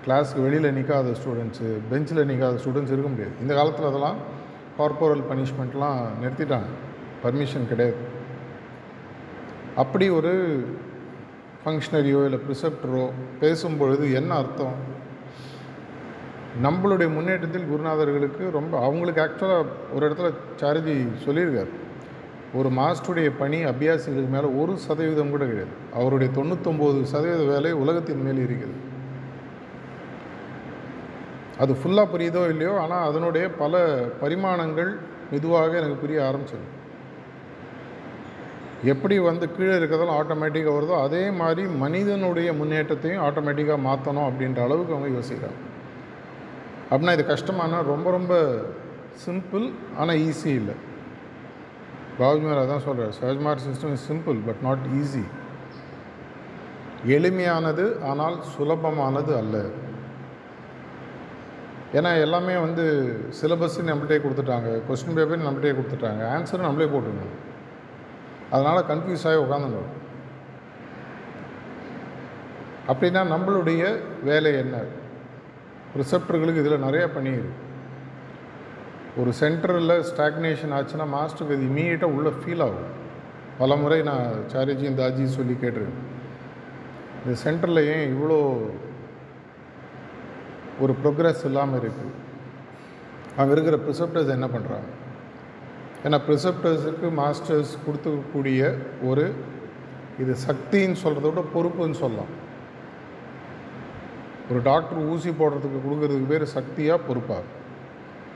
கிளாஸுக்கு 0.06 0.42
வெளியில் 0.42 0.76
நிற்காத 0.76 1.16
ஸ்டூடெண்ட்ஸு 1.22 1.68
பெஞ்சில் 1.90 2.18
நிற்காத 2.18 2.56
ஸ்டூடெண்ட்ஸ் 2.64 2.94
இருக்க 2.96 3.10
முடியாது. 3.10 3.32
இந்த 3.42 3.54
காலத்தில் 3.54 3.86
அதெல்லாம் 3.86 4.33
கார்போரல் 4.78 5.24
பனிஷ்மெண்ட்லாம் 5.32 6.02
நிறுத்திட்டாங்க. 6.22 6.72
பர்மிஷன் 7.24 7.68
கிடையாது. 7.70 7.96
அப்படி 9.76 10.10
ஒரு 10.10 10.66
ஃபங்க்ஷனரியோ 11.66 12.24
இல்லை 12.24 12.40
ப்ரிசெப்டரோ 12.50 13.10
பேசும்பொழுது 13.42 14.14
என்ன 14.14 14.36
அர்த்தம்? 14.36 14.92
நம்மளுடைய 16.64 17.14
முன்னேற்றத்தில் 17.14 17.68
குருநாதர்களுக்கு 17.74 18.50
ரொம்ப 18.52 18.80
அவங்களுக்கு 18.82 19.22
ஆக்சுவலாக 19.22 19.66
ஒரு 19.94 20.10
இடத்துல 20.10 20.34
சாரதி 20.56 21.06
சொல்லியிருக்கார். 21.26 21.70
ஒரு 22.54 22.70
மாஸ்டருடைய 22.70 23.32
பணி 23.38 23.66
அபியாசிகளுக்கு 23.66 24.30
மேலே 24.30 24.46
ஒரு 24.46 24.78
சதவீதம் 24.78 25.30
கூட 25.30 25.46
கிடையாது. 25.46 25.72
அவருடைய 25.94 26.34
தொண்ணூத்தொம்பது 26.36 27.04
சதவீத 27.04 27.44
வேலை 27.44 27.72
உலகத்தின் 27.72 28.22
மேல் 28.22 28.38
இருக்கிறது. 28.38 28.92
அது 31.62 31.72
ஃபுல்லாக 31.80 32.12
புரியுதோ 32.14 32.44
இல்லையோ 32.54 32.76
ஆனால் 32.84 33.08
அதனுடைய 33.10 33.46
பல 33.60 33.82
பரிமாணங்கள் 34.22 34.92
மெதுவாக 35.32 35.78
எனக்கு 35.82 36.04
புரிய 36.04 36.20
ஆரம்பிச்சிடும் 36.30 36.72
எப்படி 38.92 39.16
வந்து 39.28 39.46
கீழே 39.56 39.74
இருக்கிறதெல்லாம் 39.80 40.22
ஆட்டோமேட்டிக்காக 40.22 40.74
வருதோ 40.78 40.96
அதே 41.08 41.22
மாதிரி 41.42 41.64
மனிதனுடைய 41.84 42.50
முன்னேற்றத்தையும் 42.62 43.22
ஆட்டோமேட்டிக்காக 43.28 43.86
மாற்றணும் 43.90 44.28
அப்படின்ற 44.30 44.60
அளவுக்கு 44.66 44.96
அவங்க 44.96 45.12
யோசிக்கிறாங்க. 45.18 45.60
அப்படின்னா 46.90 47.14
இது 47.18 47.26
கஷ்டமானா 47.34 47.78
ரொம்ப 47.94 48.08
ரொம்ப 48.18 48.34
சிம்பிள் 49.26 49.66
ஆனால் 50.00 50.20
ஈஸி 50.28 50.52
இல்லை. 50.62 50.76
பாபுஜிமார் 52.20 52.64
அதான் 52.64 52.86
சொல்கிறார் 52.88 53.16
Sahaj Marg 53.20 53.64
system 53.68 53.96
is 53.98 54.08
simple 54.10 54.40
but 54.48 54.62
not 54.68 54.84
easy 55.00 55.24
எளிமையானது 57.16 57.86
ஆனால் 58.10 58.38
சுலபமானது 58.54 59.34
அல்ல. 59.42 59.58
ஏன்னா 61.94 62.20
எல்லாமே 62.20 62.58
வந்து 62.58 62.84
சிலபஸ் 63.42 63.82
நம்மள்டே 63.90 64.18
கொடுத்துட்டாங்க. 64.24 64.70
கொஸ்டின் 64.90 65.16
பேப்பர் 65.16 65.48
நம்மள்டே 65.48 65.74
கொடுத்துட்டாங்க. 65.80 66.22
ஆன்சரும் 66.36 66.68
நம்மளே 66.68 66.90
போட்டுக்கணும். 66.94 67.34
அதனால் 68.52 68.88
கன்ஃபியூஸ் 68.88 69.28
ஆகி 69.30 69.42
உட்காந்துருந்தோம். 69.44 69.92
அப்படின்னா 72.88 73.22
நம்மளுடைய 73.34 73.84
வேலை 74.24 74.54
என்ன? 74.58 74.78
ரிசப்டர்களுக்கு 75.98 76.62
இதில் 76.64 76.86
நிறையா 76.88 77.08
பண்ணியிருக்கு 77.18 77.62
ஒரு 79.18 79.32
சென்டரில் 79.40 80.04
ஸ்டாக்னேஷன் 80.10 80.76
ஆச்சுன்னா 80.78 81.06
மாஸ்டருக்கு 81.16 81.56
அது 81.56 81.70
இமீடியட்டாக 81.72 82.16
உள்ளே 82.18 82.30
ஃபீல் 82.30 82.62
ஆகும். 82.62 82.90
பல 83.58 83.76
முறை 83.76 84.02
நான் 84.02 84.32
சாரிஜியும் 84.54 85.00
தாஜியும் 85.00 85.36
சொல்லி 85.38 85.56
கேட்டிருக்கேன். 85.62 86.02
இந்த 87.24 87.36
சென்டரில் 87.44 87.86
ஏன் 87.86 88.06
இவ்வளோ 88.14 88.40
ஒரு 90.84 90.94
ப்ரோக்ரஸ் 91.02 91.44
இல்லாமல் 91.50 91.80
இருக்குது 91.82 92.14
அங்கே 93.40 93.54
இருக்கிற 93.56 93.78
ப்ரிசப்டர்ஸ் 93.86 94.36
என்ன 94.38 94.48
பண்ணுறாங்க 94.56 94.90
ஏன்னா 96.06 96.18
ப்ரிசப்டர்ஸுக்கு 96.28 97.10
மாஸ்டர்ஸ் 97.22 97.74
கொடுத்துக்கக்கூடிய 97.86 98.62
ஒரு 99.10 99.26
இது 100.24 100.34
சக்தின்னு 100.48 100.98
சொல்கிறத 101.04 101.28
விட 101.30 101.44
பொறுப்புன்னு 101.54 102.00
சொல்லலாம். 102.02 102.32
ஒரு 104.50 104.60
டாக்டர் 104.70 105.00
ஊசி 105.12 105.32
போடுறதுக்கு 105.40 105.80
கொடுக்கறதுக்கு 105.86 106.32
பேர் 106.32 106.46
சக்தியாக 106.58 107.06
பொறுப்பாக 107.08 107.44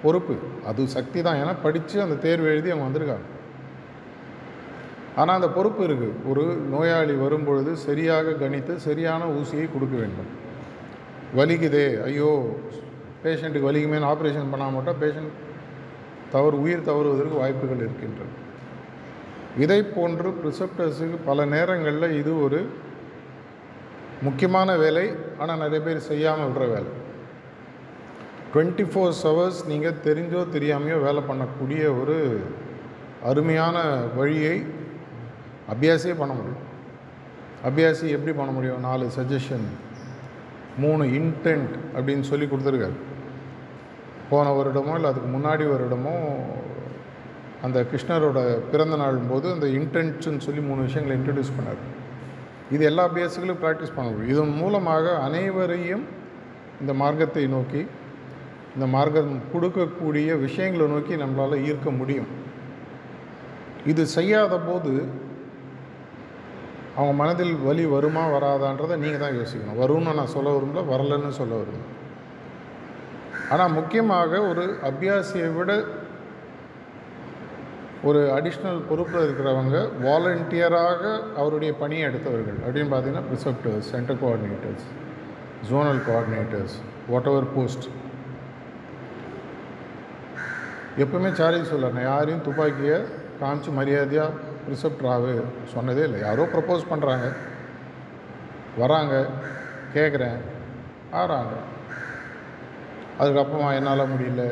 பொறுப்பு. 0.04 0.36
அது 0.70 0.88
சக்தி 0.96 1.20
தான் 1.28 1.40
ஏன்னா 1.42 1.54
படித்து 1.66 1.98
அந்த 2.06 2.16
தேர்வு 2.26 2.48
எழுதி 2.54 2.72
அவங்க 2.74 2.88
வந்திருக்காங்க. 2.88 3.28
ஆனால் 5.20 5.38
அந்த 5.40 5.50
பொறுப்பு 5.58 5.82
இருக்குது 5.88 6.18
ஒரு 6.32 6.44
நோயாளி 6.74 7.16
வரும்பொழுது 7.26 7.72
சரியாக 7.86 8.36
கணித்து 8.42 8.74
சரியான 8.88 9.26
ஊசியை 9.38 9.68
கொடுக்க 9.76 9.96
வேண்டும். 10.02 10.32
வலிக்குதே. 11.38 11.88
ஐயோ 12.08 12.32
பேஷண்ட்டுக்கு 13.24 13.70
வலிக்குமேனு 13.70 14.10
ஆப்ரேஷன் 14.14 14.52
பண்ணால் 14.52 14.76
மட்டும் 14.76 15.02
பேஷண்ட் 15.04 15.34
தவறு 16.34 16.56
உயிர் 16.64 16.88
தவறுவதற்கு 16.90 17.42
வாய்ப்புகள் 17.44 17.84
இருக்கின்றன. 17.86 18.34
இதை 19.64 19.80
போன்று 19.96 20.30
ப்ரிசப்டர்ஸுக்கு 20.42 21.18
பல 21.26 21.46
நேரங்களில் 21.54 22.16
இது 22.22 22.32
ஒரு 22.46 22.60
முக்கியமான 24.28 24.76
வேலை. 24.84 25.06
ஆனால் 25.42 25.62
நிறைய 25.64 25.82
பேர் 25.86 26.08
செய்யாமல் 26.12 26.50
விடுற 26.50 26.66
வேலை. 26.76 26.92
டுவெண்ட்டி 28.52 28.86
ஃபோர் 28.92 29.18
ஹவர்ஸ் 29.24 29.60
நீங்கள் 29.72 30.00
தெரிஞ்சோ 30.08 30.42
தெரியாமையோ 30.56 30.98
வேலை 31.08 31.22
பண்ணக்கூடிய 31.30 31.82
ஒரு 32.02 32.18
அருமையான 33.30 33.78
வழியை 34.16 34.56
அபியாசியே 35.74 36.16
பண்ண 36.22 36.34
முடியும். 36.40 36.64
அபியாசி 37.68 38.06
எப்படி 38.16 38.34
பண்ண 38.40 38.52
முடியும்? 38.58 38.84
நாலு 38.88 39.06
சஜஷன் 39.18 39.68
மூணு 40.78 41.04
இன்டென்ட் 41.20 41.74
அப்படின்னு 41.96 42.26
சொல்லி 42.32 42.46
கொடுத்துருக்காரு. 42.46 42.98
போன 44.30 44.50
வருடமோ 44.58 44.94
இல்லை 44.98 45.10
அதுக்கு 45.12 45.30
முன்னாடி 45.38 45.66
வருடமோ 45.74 46.16
அந்த 47.66 47.78
கிருஷ்ணரோட 47.92 48.40
பிறந்த 48.72 48.96
போது 49.30 49.48
அந்த 49.56 49.68
இன்டென்ட்ஸ்ன்னு 49.80 50.46
சொல்லி 50.48 50.62
மூணு 50.70 50.82
விஷயங்களை 50.88 51.14
இன்ட்ரடியூஸ் 51.20 51.56
பண்ணார். 51.58 51.82
இது 52.76 52.84
எல்லா 52.86 53.06
பேஸுகளும் 53.10 53.62
ப்ராக்டிஸ் 53.64 53.96
பண்ண 53.96 54.08
முடியும். 54.12 54.34
இதன் 54.36 54.58
மூலமாக 54.62 55.06
அனைவரையும் 55.28 56.04
இந்த 56.82 56.94
மார்க்கத்தை 56.94 57.48
நோக்கி 57.48 57.82
இந்த 58.76 58.88
மார்க்கம் 58.96 59.40
கொடுக்கக்கூடிய 59.54 60.30
விஷயங்களை 60.40 60.88
நோக்கி 60.88 61.14
நம்மளால் 61.24 61.64
ஈர்க்க 61.70 61.98
முடியும். 61.98 62.28
இது 63.86 64.04
செய்யாத 64.18 64.54
போது 64.68 64.92
அவங்க 66.98 67.14
மனதில் 67.22 67.54
வலி 67.68 67.84
வருமா 67.94 68.24
வராதான்றதை 68.34 68.96
நீங்கள் 69.04 69.24
தான் 69.24 69.38
யோசிக்கணும். 69.40 69.80
வரும்னு 69.82 70.18
நான் 70.20 70.34
சொல்ல 70.36 70.54
விரும்பல 70.56 70.84
வரலன்னு 70.92 71.38
சொல்ல 71.40 71.54
விரும்பல. 71.60 71.86
ஆனால் 73.54 73.76
முக்கியமாக 73.78 74.40
ஒரு 74.50 74.64
அபியாசியை 74.90 75.50
விட 75.58 75.72
ஒரு 78.08 78.20
அடிஷ்னல் 78.38 78.82
பொறுப்பில் 78.90 79.24
இருக்கிறவங்க 79.26 79.78
வாலண்டியராக 80.06 81.04
அவருடைய 81.42 81.72
பணியை 81.82 82.04
எடுத்தவர்கள். 82.10 82.60
அப்படின்னு 82.66 82.92
பார்த்தீங்கன்னா 82.94 83.28
preceptors 83.30 83.88
center 83.94 84.20
coordinators 84.24 84.86
zonal 85.70 86.02
coordinators 86.10 86.76
whatever 87.32 87.50
post 87.56 87.88
எப்பவுமே 91.04 91.32
சார்ஜ் 91.40 91.72
சொல்ல 91.72 91.90
நான் 91.96 92.10
யாரையும் 92.12 92.46
துப்பாக்கியை 92.46 93.00
காமிச்சு 93.42 93.72
மரியாதையாக 93.80 94.47
ரிசப்டராகவே 94.72 95.34
சொன்னதே 95.74 96.04
இல்லை. 96.08 96.20
யாரோ 96.28 96.46
ப்ரப்போஸ் 96.54 96.90
பண்ணுறாங்க 96.92 97.28
வராங்க 98.82 99.14
கேட்குறேன் 99.96 100.40
ஆறாங்க. 101.22 101.56
அதுக்கப்புறமா 103.22 103.70
என்னால் 103.80 104.12
முடியல 104.14 104.44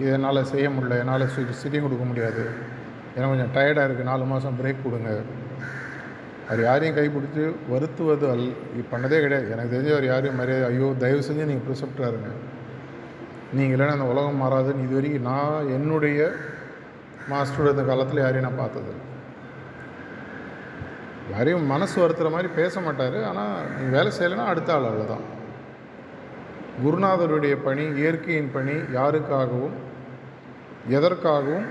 இது 0.00 0.10
என்னால் 0.16 0.48
செய்ய 0.52 0.66
முடியல 0.74 0.98
என்னால் 1.02 1.24
சிட்டிங் 1.62 1.86
கொடுக்க 1.86 2.04
முடியாது. 2.10 2.42
எனக்கு 3.14 3.32
கொஞ்சம் 3.32 3.54
டயர்டாக 3.56 3.86
இருக்குது 3.86 4.10
நாலு 4.10 4.24
மாதம் 4.32 4.58
பிரேக் 4.60 4.84
கொடுங்க. 4.84 5.10
அவர் 6.48 6.62
யாரையும் 6.68 6.96
கைப்பிடிச்சி 6.96 7.42
வருத்துவது 7.72 8.24
அல் 8.32 8.46
பண்ணதே 8.92 9.18
கிடையாது. 9.24 9.46
எனக்கு 9.54 9.74
தெரிஞ்ச 9.74 9.90
அவர் 9.96 10.06
யாரையும் 10.12 10.40
மரியாதை 10.40 10.64
ஐயோ 10.70 10.88
தயவு 11.02 11.26
செஞ்சு 11.28 11.48
நீங்கள் 11.50 11.66
ப்ரிசப்டாக 11.68 12.10
இருங்க. 12.12 12.30
நீங்கள் 13.58 13.74
இல்லைன்னா 13.76 13.96
அந்த 13.98 14.08
உலகம் 14.12 14.40
மாறாதுன்னு 14.42 14.84
இது 14.86 14.96
வரைக்கும் 14.98 15.28
நான் 15.30 15.70
என்னுடைய 15.76 16.20
மாஸ்டரோட 17.32 17.72
இந்த 17.74 17.84
காலத்தில் 17.90 18.22
யாரையும் 18.24 18.46
நான் 18.48 18.62
பார்த்தது 18.62 18.92
யாரையும் 21.30 21.70
மனசு 21.72 21.96
வருத்துகிற 22.02 22.30
மாதிரி 22.34 22.48
பேச 22.60 22.74
மாட்டார். 22.86 23.18
ஆனால் 23.30 23.54
நீ 23.76 23.84
வேலை 23.96 24.10
செய்யலைன்னா 24.18 24.46
அடுத்த 24.52 24.74
ஆள் 24.74 24.88
அவ்வளோதான் 24.88 25.24
குருநாதருடைய 26.84 27.54
பணி 27.66 27.84
இயற்கையின் 28.00 28.52
பணி 28.56 28.74
யாருக்காகவும் 28.98 29.76
எதற்காகவும் 30.98 31.68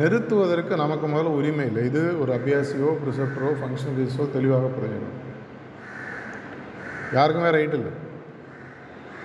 நிறுத்துவதற்கு 0.00 0.74
நமக்கு 0.82 1.06
முதல்ல 1.12 1.36
உரிமை 1.38 1.64
இல்லை. 1.68 1.82
இது 1.90 2.02
ஒரு 2.22 2.30
அபியாசியோ 2.38 2.90
ப்ரிசெப்டரோ 3.02 3.50
ஃபங்க்ஷனரிஸோ 3.60 4.26
தெளிவாக 4.36 4.70
புரிஞ்சிடும் 4.76 5.16
யாருக்குமே 7.16 7.50
ரைட் 7.56 7.76
இல்லை. 7.78 7.92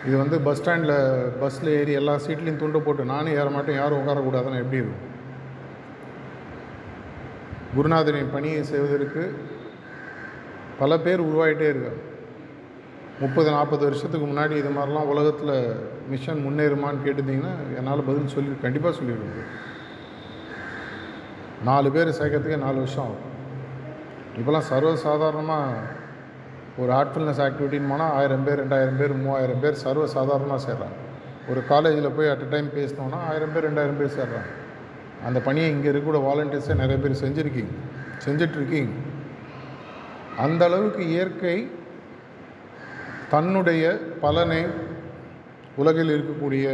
இது 0.08 0.16
வந்து 0.22 0.38
பஸ் 0.46 0.60
ஸ்டாண்டில் 0.60 0.96
பஸ்ஸில் 1.42 1.74
ஏறி 1.80 1.94
எல்லா 2.02 2.14
சீட்லேயும் 2.26 2.62
துண்டு 2.62 2.80
போட்டு 2.86 3.12
நானும் 3.12 3.38
ஏற 3.42 3.48
மாட்டேன் 3.56 3.80
யாரும் 3.82 4.00
உட்காரக்கூடாதுன்னு 4.02 4.62
எப்படி 4.64 4.82
இருக்கும்? 4.82 5.04
குருநாதனின் 7.76 8.34
பணியை 8.34 8.64
செய்வதற்கு 8.72 9.24
பல 10.80 10.98
பேர் 11.06 11.28
உருவாகிட்டே 11.30 11.68
இருக்காங்க. 11.72 12.02
முப்பது 13.22 13.50
நாற்பது 13.56 13.84
வருஷத்துக்கு 13.88 14.26
முன்னாடி 14.30 14.54
இது 14.62 14.70
மாதிரிலாம் 14.76 15.12
உலகத்தில் 15.14 15.56
மிஷன் 16.12 16.42
முன்னேறுமான்னு 16.46 17.04
கேட்டிருந்தீங்கன்னா 17.06 17.54
என்னால் 17.80 18.08
பதில் 18.08 18.34
சொல்லி 18.36 18.56
கண்டிப்பாக 18.64 18.94
சொல்லிட 18.98 19.20
முடியும் 19.28 19.52
நாலு 21.68 21.90
பேர் 21.96 22.18
சேர்க்கறதுக்கே 22.20 22.58
நாலு 22.64 22.78
வருஷம் 22.84 23.06
ஆகும். 23.06 23.30
இப்போலாம் 24.40 24.68
சர்வசாதாரணமாக 24.72 25.84
ஒரு 26.82 26.92
ஆர்ட்ஃபுல்னஸ் 27.00 27.44
ஆக்டிவிட்டின்னு 27.46 27.92
போனால் 27.94 28.16
ஆயிரம் 28.20 28.46
பேர் 28.46 28.62
ரெண்டாயிரம் 28.64 29.00
பேர் 29.02 29.14
மூவாயிரம் 29.24 29.62
பேர் 29.64 29.82
சர்வ 29.86 30.06
சாதாரணமாக 30.18 30.62
சேர்றாங்க. 30.68 30.98
ஒரு 31.52 31.62
காலேஜில் 31.72 32.16
போய் 32.18 32.32
அட் 32.34 32.46
அ 32.46 32.50
டைம் 32.54 32.70
பேசினோன்னா 32.78 33.20
ஆயிரம் 33.32 33.54
பேர் 33.54 33.68
ரெண்டாயிரம் 33.70 34.00
பேர் 34.02 34.18
சேர்றாங்க. 34.20 34.50
அந்த 35.28 35.40
பணியை 35.40 35.70
இங்கே 35.74 35.90
இருக்கக்கூட 35.90 36.20
வாலண்டியர்ஸை 36.28 36.76
நிறைய 36.82 36.98
பேர் 37.04 37.22
செஞ்சுருக்கீங்க. 37.24 37.74
செஞ்சிட்ருக்கீங்க. 38.26 38.94
அந்த 40.46 40.62
அளவுக்கு 40.66 41.02
இயற்கை 41.14 41.58
தன்னுடைய 43.34 43.84
பலனை 44.24 44.62
உலகில் 45.82 46.14
இருக்கக்கூடிய 46.16 46.66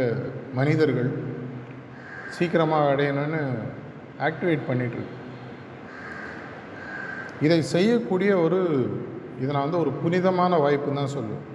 மனிதர்கள் 0.58 1.10
சீக்கிரமாக 2.36 2.90
அடையணும்னு 2.92 3.40
ஆக்டிவேட் 4.28 4.68
பண்ணிகிட்ருக்கு 4.68 5.16
இதை 7.46 7.62
செய்யக்கூடிய 7.74 8.30
ஒரு 8.38 8.60
இதை 9.42 9.50
நான் 9.54 9.66
வந்து 9.66 9.82
ஒரு 9.84 9.92
புனிதமான 10.02 10.52
வாய்ப்புன்னு 10.64 11.00
தான் 11.00 11.14
சொல்லுவேன். 11.16 11.46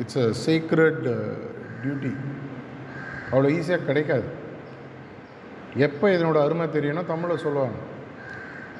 இட்ஸ் 0.00 0.20
அ 0.24 0.26
சீக்ரெட் 0.44 1.04
டியூட்டி 1.82 2.12
அவ்வளோ 3.30 3.48
ஈஸியாக 3.58 3.86
கிடைக்காது. 3.88 4.28
எப்போ 5.86 6.06
இதனோட 6.14 6.38
அருமை 6.44 6.66
தெரியும்னா 6.76 7.02
தமிழில் 7.10 7.44
சொல்லுவாங்க. 7.46 7.78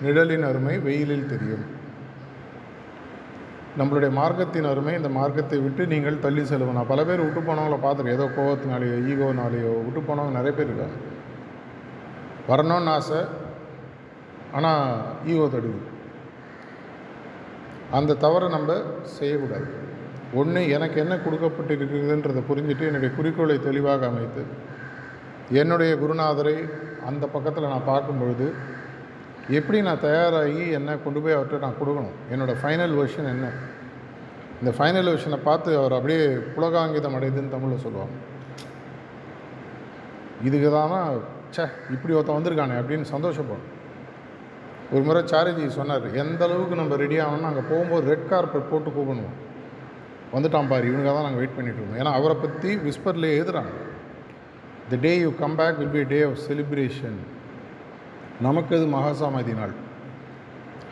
நிழலின் 0.04 0.46
அருமை 0.48 0.74
வெயிலில் 0.87 1.30
தெரியும். 1.32 1.64
நம்மளுடைய 3.80 4.11
மார்க்கத்தின் 4.18 4.68
அருமை 4.70 4.92
இந்த 4.98 5.11
மார்க்கத்தை 5.16 5.58
விட்டு 5.64 5.82
நீங்கள் 5.92 6.22
தள்ளி 6.24 6.42
செல்லணும். 6.50 6.78
நான் 6.78 6.90
பல 6.92 7.00
பேர் 7.08 7.24
விட்டு 7.24 7.40
போனவங்கள 7.48 7.76
பார்த்துருக்கேன். 7.82 8.18
ஏதோ 8.18 8.26
கோவத்தினாலேயோ 8.38 8.96
ஈகோனாலேயோ 9.11 9.72
விட்டு 9.87 10.00
போனவங்க 10.08 10.38
நிறைய 10.38 10.52
பேர் 10.56 10.70
இருக்காங்க. 10.70 10.98
வரணும்னு 12.50 12.92
ஆசை. 12.96 13.20
ஆனால் 14.58 14.82
ஈகோ 15.32 15.46
தடுது 15.54 15.80
அந்த 17.98 18.18
தவறை 18.24 18.48
நம்ம 18.56 18.74
செய்யக்கூடாது. 19.18 19.68
ஒன்று 20.40 20.61
எனக்கு 20.76 20.96
என்ன 21.02 21.14
கொடுக்கப்பட்டிருக்குதுன்றதை 21.26 22.42
புரிஞ்சுட்டு 22.48 22.88
என்னுடைய 22.88 23.11
குறிக்கோளை 23.18 23.56
தெளிவாக 23.68 24.06
அமைத்து 24.12 24.42
என்னுடைய 25.61 25.92
குருநாதரை 26.00 26.56
அந்த 27.09 27.25
பக்கத்தில் 27.35 27.73
நான் 27.73 27.90
பார்க்கும் 27.92 28.21
பொழுது 28.23 28.47
எப்படி 29.59 29.79
நான் 29.88 30.05
தயாராகி 30.07 30.64
என்ன 30.79 30.97
கொண்டு 31.05 31.18
போய் 31.25 31.37
அவர்கிட்ட 31.37 31.64
நான் 31.64 31.79
கொடுக்கணும்? 31.81 32.16
என்னோடய 32.33 32.61
ஃபைனல் 32.62 32.94
வெர்ஷன் 32.99 33.29
என்ன? 33.35 33.47
இந்த 34.61 34.71
ஃபைனல் 34.79 35.09
வெர்ஷனை 35.12 35.38
பார்த்து 35.49 35.71
அவர் 35.81 35.97
அப்படியே 35.99 36.23
புலகாங்கிதம் 36.55 37.16
அடையுதுன்னு 37.18 37.55
தமிழில் 37.55 37.85
சொல்லுவாங்க. 37.87 38.14
இதுக்கு 40.49 40.68
தானா 40.77 41.01
சே 41.57 41.64
இப்படி 41.94 42.14
ஒருத்தன் 42.16 42.38
வந்திருக்கானே 42.38 42.79
அப்படின்னு 42.81 43.07
சந்தோஷப்படும். 43.14 43.66
ஒரு 44.94 45.03
முறை 45.07 45.21
சாரிஜி 45.33 45.64
சொன்னார் 45.79 46.07
எந்த 46.23 46.42
அளவுக்கு 46.47 46.81
நம்ம 46.81 46.97
ரெடி 47.05 47.16
ஆகணும்னா 47.25 47.51
அங்கே 47.53 47.64
போகும்போது 47.71 48.05
ரெட் 48.12 48.29
கார்பெட் 48.33 48.71
போட்டு 48.71 48.90
கூப்பிடணும். 48.97 49.37
வந்துட்டான் 50.37 50.71
பாரு 50.73 50.90
இவனுக்காக 50.90 51.14
தான் 51.16 51.27
நாங்கள் 51.27 51.42
வெயிட் 51.42 51.57
பண்ணிகிட்டு 51.57 51.81
இருந்தோம். 51.83 52.01
ஏன்னா 52.03 52.12
அவரை 52.18 52.37
பற்றி 52.44 52.71
விஸ்பர்லேயே 52.87 53.37
எழுதுறாங்க. 53.38 53.73
The 54.90 54.96
day 55.01 55.11
you 55.22 55.31
come 55.40 55.57
back 55.61 55.79
will 55.81 55.94
be 55.96 56.03
day 56.12 56.18
of 56.29 56.38
celebration 56.48 57.18
நமக்கு 58.46 58.72
அது 58.77 58.87
மகாசாமதி 58.94 59.55
நாள். 59.59 59.74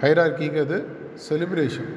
ஹைரார்கிக்கு 0.03 0.61
அது 0.67 0.79
செலிப்ரேஷன் 1.29 1.91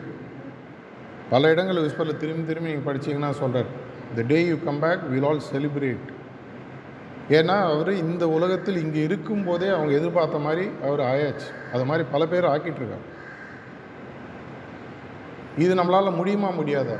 பல 1.32 1.50
இடங்களில் 1.54 1.86
விஸ்வரில் 1.88 2.22
திரும்பி 2.22 2.46
திரும்பி 2.50 2.70
நீங்கள் 2.70 2.88
படிச்சீங்கன்னா 2.88 3.32
சொல்கிறார் 3.42 3.70
the 4.18 4.26
day 4.32 4.40
you 4.48 4.56
come 4.64 4.80
back 4.86 5.04
will 5.14 5.28
all 5.32 5.44
celebrate 5.52 6.08
ஏன்னா 7.38 7.56
அவர் 7.74 7.94
இந்த 8.06 8.24
உலகத்தில் 8.38 8.82
இங்கே 8.86 9.02
இருக்கும்போதே 9.08 9.68
அவங்க 9.68 9.92
எதிர்பார்த்த 10.00 10.38
மாதிரி 10.48 10.66
அவர் 10.88 11.02
ஆயாச்சு. 11.12 11.50
அது 11.74 11.84
மாதிரி 11.86 12.04
பல 12.14 12.26
பேர் 12.32 12.52
ஆக்கிட்டுருக்காங்க 12.54 13.08
இது 15.64 15.74
நம்மளால் 15.76 16.18
முடியுமா 16.18 16.50
முடியாதா? 16.58 16.98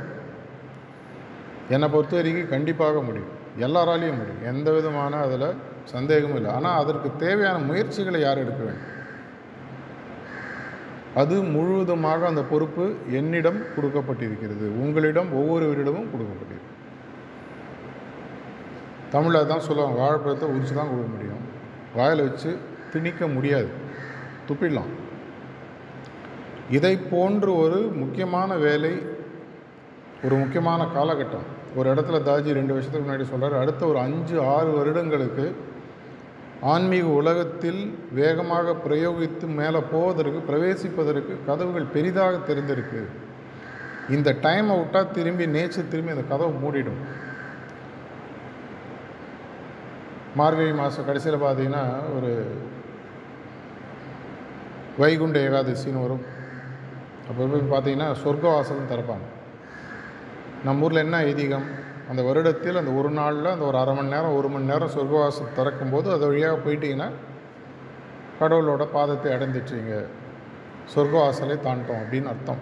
என்னை 1.68 1.88
பொறுத்த 1.88 2.16
வரைக்கும் 2.16 2.52
கண்டிப்பாக 2.54 3.02
முடியும். 3.02 3.34
எல்லாராலையும் 3.66 4.18
முடியும். 4.20 4.46
எந்த 4.52 4.68
விதமான 4.72 5.16
அதில் 5.26 5.58
சந்தேகமும் 5.84 6.38
இல்லை. 6.38 6.50
ஆனால் 6.56 6.80
அதற்கு 6.82 7.08
தேவையான 7.24 7.58
முயற்சிகளை 7.58 8.20
யார் 8.20 8.42
எடுக்க 8.44 8.62
வேண்டும்? 8.64 8.88
அது 11.20 11.36
முழுவதுமாக 11.54 12.26
அந்த 12.26 12.42
பொறுப்பு 12.42 12.84
என்னிடம் 13.18 13.60
கொடுக்கப்பட்டிருக்கிறது. 13.76 14.66
உங்களிடம் 14.82 15.30
ஒவ்வொருவரிடமும் 15.40 16.10
கொடுக்கப்பட்டிருக்கு 16.12 16.68
தமிழில் 19.14 19.50
தான் 19.52 19.66
சொல்லுவாங்க. 19.68 19.96
வாழைப்பழத்தை 20.02 20.48
உரிச்சு 20.54 20.74
தான் 20.74 20.90
கொடுக்க 20.90 21.08
முடியும். 21.14 21.44
வாயில் 21.94 22.26
வச்சு 22.26 22.50
திணிக்க 22.92 23.26
முடியாது. 23.36 23.70
துப்பிடலாம். 24.48 24.92
இதை 26.76 26.94
போன்று 27.12 27.50
ஒரு 27.62 27.78
முக்கியமான 28.02 28.56
வேலை 28.66 28.92
ஒரு 30.24 30.34
முக்கியமான 30.40 30.80
காலகட்டம். 30.96 31.46
ஒரு 31.78 31.86
இடத்துல 31.92 32.18
தாஜி 32.28 32.56
ரெண்டு 32.58 32.74
வருஷத்துக்கு 32.74 33.06
முன்னாடி 33.06 33.24
சொல்கிறார் 33.30 33.60
அடுத்த 33.62 33.82
ஒரு 33.86 33.98
அஞ்சு 33.98 34.36
ஆறு 34.54 34.70
வருடங்களுக்கு 34.78 35.44
ஆன்மீக 36.72 37.06
உலகத்தில் 37.20 37.80
வேகமாக 38.18 38.74
பிரயோகித்து 38.86 39.46
மேலே 39.60 39.80
போவதற்கு 39.92 40.40
பிரவேசிப்பதற்கு 40.50 41.36
கதவுகள் 41.46 41.92
பெரிதாக 41.94 42.40
தெரிந்திருக்கு 42.48 43.02
இந்த 44.16 44.30
டைமை 44.44 44.74
விட்டால் 44.78 45.10
திரும்பி 45.16 45.46
நேச்சர் 45.56 45.90
திரும்பி 45.92 46.14
அந்த 46.14 46.26
கதவை 46.32 46.52
மூடிடும். 46.62 47.00
மார்கழி 50.38 50.72
மாதம் 50.72 51.08
கடைசியில் 51.08 51.44
பார்த்தீங்கன்னா 51.46 51.84
ஒரு 52.16 52.30
வைகுண்ட 55.02 55.38
ஏகாதசின்னு 55.48 56.04
வரும். 56.06 56.24
அப்போ 57.28 57.42
போய் 57.44 57.72
பார்த்தீங்கன்னா 57.74 58.08
சொர்க்கவாசலும் 58.24 58.90
திறப்பாங்க. 58.92 59.26
நம்ம 60.64 60.84
ஊரில் 60.84 60.98
என்ன 60.98 61.20
ஐதீகம்? 61.20 61.66
அந்த 62.08 62.22
வருடத்தில் 62.22 62.76
அந்த 62.76 62.90
ஒரு 62.90 63.10
நாளில் 63.10 63.46
அந்த 63.46 63.64
ஒரு 63.64 63.78
அரை 63.78 63.94
மணி 63.94 64.08
நேரம் 64.08 64.36
ஒரு 64.36 64.48
மணி 64.48 64.64
நேரம் 64.64 64.90
சொர்க்கவாசம் 64.96 65.52
திறக்கும்போது 65.56 66.08
அது 66.12 66.26
வழியாக 66.26 66.58
போயிட்டீங்கன்னா 66.64 67.10
கடவுளோட 68.40 68.86
பாதத்தை 68.94 69.32
அடைந்துட்டீங்க. 69.32 70.04
சொர்க்கவாசலை 70.94 71.56
தாண்டோம் 71.66 72.00
அப்படின்னு 72.02 72.24
அர்த்தம். 72.24 72.60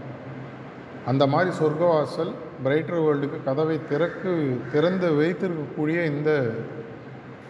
அந்த 1.06 1.26
மாதிரி 1.26 1.56
சொர்க்கவாசல் 1.56 2.32
பிரைட்டர் 2.64 3.04
வேர்ல்டுக்கு 3.06 3.44
கதவை 3.44 3.80
திறக்கு 3.88 4.60
திறந்து 4.72 5.10
வைத்திருக்கக்கூடிய 5.10 6.04
இந்த 6.04 6.50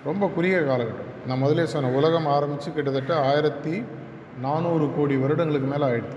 ரொம்ப 0.04 0.26
குறுகிய 0.26 0.58
காலகட்டம். 0.58 1.08
நான் 1.26 1.38
முதலே 1.38 1.66
சொன்னேன் 1.66 1.94
உலகம் 1.94 2.26
ஆரம்பித்து 2.26 2.72
கிட்டத்தட்ட 2.72 3.26
ஆயிரத்தி 3.30 3.84
நானூறு 4.40 4.90
கோடி 4.96 5.16
வருடங்களுக்கு 5.16 5.68
மேலே 5.68 5.84
ஆயிடுது. 5.92 6.16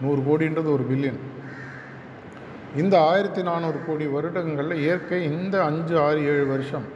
நூறு 0.00 0.20
கோடின்றது 0.20 0.72
ஒரு 0.72 0.86
பில்லியன். 0.90 1.20
இந்த 2.82 2.94
ஆயிரத்தி 3.10 3.42
நானூறு 3.48 3.78
கோடி 3.86 4.06
வருடங்களில் 4.14 4.82
இயற்கை 4.84 5.18
இந்த 5.32 5.56
அஞ்சு 5.68 5.94
ஆறு 6.04 6.20
ஏழு 6.32 6.46
வருஷம். 6.46 6.86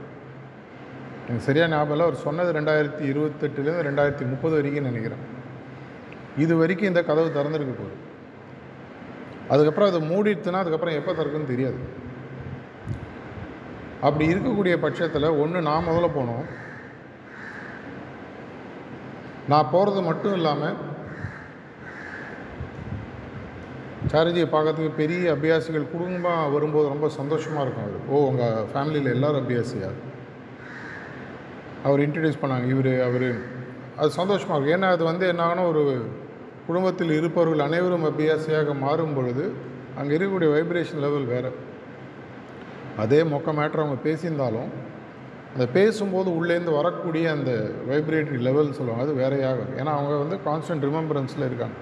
எனக்கு 1.27 1.47
சரியாக 1.49 1.71
ஞாபகம் 1.73 1.95
இல்லை. 1.95 2.07
அவர் 2.07 2.25
சொன்னது 2.27 2.51
ரெண்டாயிரத்தி 2.59 3.03
இருபத்தெட்டுலேருந்து 3.11 3.87
ரெண்டாயிரத்தி 3.88 4.25
முப்பது 4.33 4.55
வரைக்கும் 4.59 4.88
நினைக்கிறேன். 4.88 5.25
இது 6.45 6.53
வரைக்கும் 6.61 6.90
இந்த 6.90 7.03
கதவு 7.09 7.29
திறந்துருக்க 7.37 7.75
போகுது 7.81 7.97
அதுக்கப்புறம் 9.55 9.90
அது 9.90 10.01
மூடிடுச்சுன்னா 10.11 10.62
அதுக்கப்புறம் 10.62 10.99
எப்போ 10.99 11.12
திறக்குன்னு 11.12 11.53
தெரியாது. 11.53 11.81
அப்படி 14.07 14.27
இருக்கக்கூடிய 14.35 14.75
பட்சத்தில் 14.85 15.37
ஒன்று 15.43 15.61
நான் 15.69 15.88
முதல்ல 15.88 16.09
போனோம். 16.19 16.45
நான் 19.53 19.71
போகிறது 19.73 20.01
மட்டும் 20.09 20.37
இல்லாமல் 20.38 20.77
சாரதியை 24.09 24.47
பார்க்கறதுக்கு 24.53 24.93
பெரிய 24.97 25.37
அபியாசிகள் 25.37 25.91
குடும்பமாக 25.93 26.49
வரும்போது 26.49 26.89
ரொம்ப 26.89 27.09
சந்தோஷமாக 27.09 27.65
இருக்கும் 27.65 27.85
அவர். 27.85 28.07
ஓ 28.09 28.29
உங்கள் 28.29 28.65
ஃபேமிலியில் 28.75 29.13
எல்லோரும் 29.15 29.43
அபியாசியா? 29.45 29.91
அவர் 31.85 32.01
இன்ட்ரடியூஸ் 32.01 32.41
பண்ணாங்க 32.43 32.67
இவர் 32.67 33.01
அவர். 33.01 33.33
அது 33.97 34.11
சந்தோஷமாக 34.11 34.57
இருக்கும். 34.57 34.77
ஏன்னா 34.77 34.91
அது 34.91 35.05
வந்து 35.05 35.33
என்னாகனா 35.33 35.69
ஒரு 35.69 36.03
குடும்பத்தில் 36.67 37.11
இருப்பவர்கள் 37.11 37.67
அனைவரும் 37.67 38.07
அபியாசியாக 38.11 38.75
மாறும் 38.75 39.15
பொழுது 39.15 39.53
அங்கே 39.99 40.17
இருக்கக்கூடிய 40.17 40.51
வைப்ரேஷன் 40.57 41.05
லெவல் 41.07 41.25
வேறு. 41.25 41.53
அதே 42.97 43.23
மொக்க 43.23 43.53
மேட்ரு 43.53 43.85
அவங்க 43.85 43.99
பேசியிருந்தாலும் 44.09 44.71
அந்த 45.55 45.67
பேசும்போது 45.67 46.35
உள்ளேருந்து 46.39 46.71
வரக்கூடிய 46.71 47.31
அந்த 47.31 47.71
வைப்ரேட்டரி 47.91 48.39
லெவல் 48.39 48.73
சொல்லுவாங்க 48.73 49.03
அது 49.03 49.15
வேறையாகும் 49.23 49.73
ஏன்னா 49.77 49.87
அவங்க 49.87 50.17
வந்து 50.17 50.39
கான்ஸ்டன்ட் 50.49 50.85
ரிமெம்பரன்ஸில் 50.89 51.49
இருக்காங்க. 51.49 51.75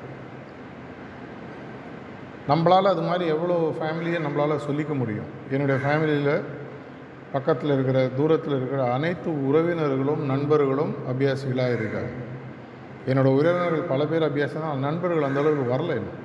நம்மளால் 2.48 2.92
அது 2.92 3.02
மாதிரி 3.02 3.24
எவ்வளோ 3.34 3.56
ஃபேமிலியை 3.78 4.18
நம்மளால் 4.26 4.64
சொல்லிக்க 4.66 4.92
முடியும். 4.94 5.28
என்னுடைய 5.50 5.76
ஃபேமிலியில் 5.84 6.44
பக்கத்தில் 7.32 7.72
இருக்கிற 7.72 7.98
தூரத்தில் 8.18 8.56
இருக்கிற 8.56 8.92
அனைத்து 8.92 9.30
உறவினர்களும் 9.48 10.22
நண்பர்களும் 10.32 10.92
அபியாசிகளாக 11.12 11.76
இருக்காங்க. 11.78 12.12
என்னோடய 13.10 13.38
உறவினர்கள் 13.40 13.90
பல 13.92 14.06
பேர் 14.06 14.26
அபியாசம் 14.28 14.64
தான் 14.66 14.84
நண்பர்கள் 14.86 15.26
அந்தளவுக்கு 15.28 15.66
வரல 15.74 15.96
இன்னும். 16.00 16.18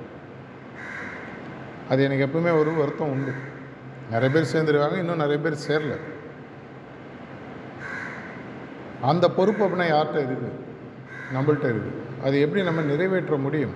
அது 1.88 2.02
எனக்கு 2.06 2.26
எப்பவுமே 2.26 2.52
ஒரு 2.60 2.70
வருத்தம் 2.74 3.12
உண்டு. 3.14 3.32
நிறைய 4.10 4.30
பேர் 4.34 4.52
சேர்ந்துருக்காங்க 4.52 4.98
இன்னும் 5.02 5.22
நிறைய 5.24 5.38
பேர் 5.44 5.64
சேரல. 5.68 5.94
அந்த 9.10 9.24
பொறுப்பு 9.30 9.62
அப்படின்னா 9.64 9.88
யார்கிட்ட 9.94 10.18
இருக்குது 10.22 10.50
நம்மள்கிட்ட 11.34 11.66
இருக்குது 11.72 12.00
அது 12.24 12.40
எப்படி 12.40 12.62
நம்ம 12.62 12.82
நிறைவேற்ற 12.92 13.36
முடியும்? 13.36 13.74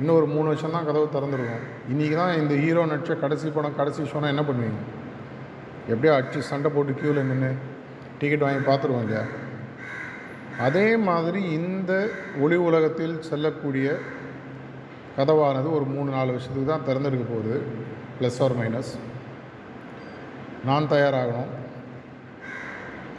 இன்னும் 0.00 0.16
ஒரு 0.18 0.26
மூணு 0.34 0.46
வருஷம் 0.50 0.74
தான் 0.76 0.86
கதவு 0.88 1.06
திறந்துருக்கும். 1.14 1.64
இன்றைக்கி 1.92 2.14
தான் 2.20 2.36
இந்த 2.40 2.54
ஹீரோ 2.62 2.82
நடிச்ச 2.90 3.12
கடைசி 3.22 3.48
படம் 3.56 3.78
கடைசி 3.78 4.02
ஷோனா 4.10 4.28
என்ன 4.34 4.42
பண்ணுவீங்க? 4.48 4.80
எப்படியோ 5.92 6.12
அடிச்சு 6.16 6.40
சண்டை 6.50 6.70
போட்டு 6.74 6.98
க்யூவில் 7.00 7.28
நின்று 7.30 7.50
டிக்கெட் 8.20 8.44
வாங்கி 8.46 8.62
பார்த்துருவோம் 8.68 9.04
இல்லையா? 9.04 9.24
அதே 10.66 10.86
மாதிரி 11.08 11.40
இந்த 11.58 11.92
ஒளி 12.44 12.56
உலகத்தில் 12.68 13.14
செல்லக்கூடிய 13.28 13.88
கதவானது 15.18 15.68
ஒரு 15.76 15.86
மூணு 15.94 16.08
நாலு 16.16 16.30
வருஷத்துக்கு 16.34 16.72
தான் 16.72 16.88
திறந்துருக்க 16.88 17.24
போகுது. 17.30 17.54
ப்ளஸ் 18.18 18.40
ஆர் 18.44 18.56
மைனஸ் 18.60 18.92
நான் 20.68 20.90
தயாராகணும். 20.94 21.50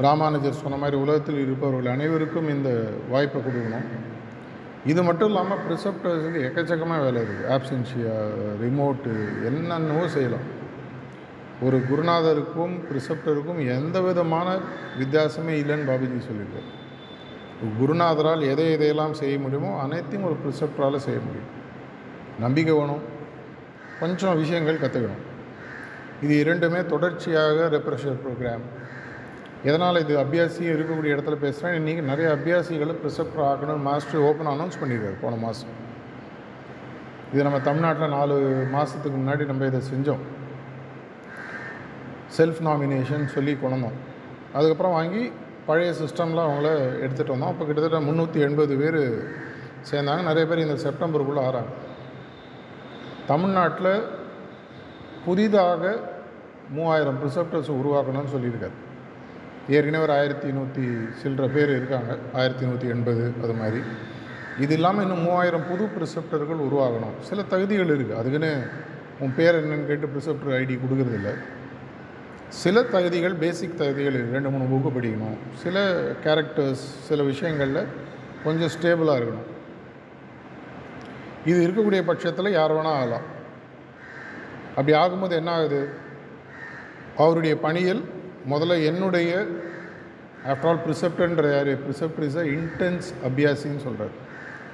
ராமானுஜர் 0.05 0.61
சொன்ன 0.63 0.77
மாதிரி 0.83 0.97
உலகத்தில் 1.05 1.43
இருப்பவர்கள் 1.45 1.93
அனைவருக்கும் 1.95 2.49
இந்த 2.55 2.69
வாய்ப்பை 3.13 3.39
கொடுக்கணும். 3.41 3.87
இது 4.85 5.03
மட்டும் 5.03 5.29
இல்லாமல் 5.29 5.61
ப்ரிசப்டர்ஸுக்கு 5.65 6.41
எக்கச்சக்கமாக 6.47 7.03
வேலை 7.05 7.21
இருக்குது 7.21 7.49
ஆப்சன்ஷியா 7.55 8.15
ரிமோட்டு 8.61 9.13
என்னென்னவோ 9.49 10.07
செய்யலாம். 10.07 10.47
ஒரு 11.61 11.77
குருநாதருக்கும் 11.89 12.75
ப்ரிசப்டருக்கும் 12.89 13.59
எந்த 13.77 14.01
விதமான 14.01 14.47
வித்தியாசமே 14.99 15.53
இல்லைன்னு 15.61 15.89
பாபிஜி 15.89 16.19
சொல்லியிருக்காரு. 16.27 16.69
குருநாதரால் 17.79 18.43
எதை 18.51 18.67
எதையெல்லாம் 18.75 19.15
செய்ய 19.21 19.39
முடியுமோ 19.39 19.81
அனைத்தையும் 19.85 20.27
ஒரு 20.29 20.37
ப்ரிசெப்டரால் 20.43 21.05
செய்ய 21.07 21.19
முடியும். 21.19 21.49
நம்பிக்கை 22.39 22.75
வேணும். 22.79 23.03
கொஞ்சம் 23.99 24.37
விஷயங்கள் 24.37 24.83
கற்றுக்கணும் 24.83 25.25
இது 26.21 26.33
இரண்டுமே 26.37 26.85
தொடர்ச்சியாக 26.85 27.67
ரெப்ரெஷர் 27.75 28.21
ப்ரோக்ராம் 28.23 28.63
எதனால் 29.67 29.99
இது 29.99 30.13
அபியாசியும் 30.17 30.73
இருக்கக்கூடிய 30.73 31.15
இடத்துல 31.15 31.35
பேசுகிறேன் 31.35 31.77
இன்றைக்கி 31.79 32.01
நிறைய 32.01 32.27
அபியாசிகளை 32.35 32.93
ப்ரிசப்டர் 33.01 33.43
ஆகணும்னு 33.47 33.83
மாஸ்டர் 33.87 34.21
ஓப்பன் 34.27 34.51
அனௌன்ஸ் 34.51 34.77
பண்ணியிருக்காரு 34.81 35.17
போன 35.21 35.35
மாதம் 35.35 35.73
இது 37.33 37.43
நம்ம 37.43 37.59
தமிழ்நாட்டில் 37.59 38.13
நாலு 38.17 38.35
மாதத்துக்கு 38.75 39.17
முன்னாடி 39.17 39.45
நம்ம 39.45 39.65
இதை 39.65 39.81
செஞ்சோம். 39.91 40.23
செல்ஃப் 42.37 42.61
நாமினேஷன் 42.67 43.27
சொல்லி 43.35 43.53
கொண்டோம் 43.53 43.97
அதுக்கப்புறம் 44.53 44.95
வாங்கி 44.99 45.31
பழைய 45.67 45.91
சிஸ்டம்லாம் 46.01 46.49
அவங்கள 46.49 46.69
எடுத்துகிட்டு 47.03 47.35
வந்தோம். 47.35 47.53
அப்போ 47.53 47.65
கிட்டத்தட்ட 47.65 47.99
முந்நூற்றி 48.09 48.39
எண்பது 48.47 48.75
பேர் 48.81 49.01
சேர்ந்தாங்க. 49.89 50.21
நிறைய 50.23 50.45
பேர் 50.47 50.65
இந்த 50.65 50.77
செப்டம்பருக்குள்ளே 50.85 51.43
ஆறாங்க. 51.49 51.71
தமிழ்நாட்டில் 53.27 53.93
புதிதாக 55.25 55.99
மூவாயிரம் 56.75 57.19
ப்ரிசப்டர்ஸ் 57.23 57.77
உருவாக்கணும்னு 57.79 58.33
சொல்லியிருக்காரு. 58.35 58.77
ஏற்கனவே 59.69 60.03
ஒரு 60.03 60.13
ஆயிரத்தி 60.13 60.51
நூற்றி 60.51 60.85
சில்லற 61.21 61.47
பேர் 61.53 61.69
இருக்காங்க. 61.69 62.17
ஆயிரத்தி 62.33 62.65
நூற்றி 62.65 62.87
எண்பது 62.87 63.33
அது 63.43 63.53
மாதிரி. 63.53 63.81
இது 64.59 64.73
இல்லாமல் 64.73 65.03
இன்னும் 65.03 65.21
மூவாயிரம் 65.21 65.67
புது 65.67 65.85
ப்ரிசெப்டர்கள் 65.95 66.65
உருவாகணும். 66.67 67.15
சில 67.19 67.41
தகுதிகள் 67.43 67.91
இருக்குது 67.91 68.17
அதுக்குன்னு 68.17 68.51
உன் 69.19 69.33
பேர் 69.35 69.57
என்னன்னு 69.59 69.87
கேட்டு 69.87 70.09
ப்ரிசெப்டர் 70.15 70.57
ஐடி 70.59 70.79
கொடுக்கறதில்ல. 70.83 71.31
சில 72.47 72.83
தகுதிகள் 72.83 73.33
பேசிக் 73.33 73.77
தகுதிகள் 73.77 74.29
ரெண்டு 74.31 74.49
மூணு 74.49 74.65
புக்கு 74.71 74.91
படிக்கணும். 74.95 75.37
சில 75.53 76.01
கேரக்டர்ஸ் 76.23 76.85
சில 77.07 77.23
விஷயங்களில் 77.23 77.87
கொஞ்சம் 78.43 78.73
ஸ்டேபிளாக 78.75 79.21
இருக்கணும். 79.21 79.47
இது 81.45 81.57
இருக்கக்கூடிய 81.67 82.01
பட்சத்தில் 82.05 82.51
யார் 82.51 82.71
வேணால் 82.71 82.99
ஆகலாம். 83.01 83.27
அப்படி 84.69 84.97
ஆகும்போது 84.97 85.31
என்ன 85.31 85.51
ஆகுது? 85.51 85.89
அவருடைய 87.17 87.57
பணியில் 87.57 88.01
முதல்ல 88.47 88.85
என்னுடைய 88.85 89.31
ஆஃப்டர் 90.51 90.69
ஆல் 90.71 90.83
ப்ரிசெப்டன்ற 90.85 91.45
யார்? 91.55 91.71
ப்ரிசெப்ட் 91.85 92.23
இஸ் 92.27 92.39
அ 92.43 92.45
இன்டென்ஸ் 92.57 93.07
அபியாசின்னு 93.29 93.83
சொல்கிறார் 93.87 94.15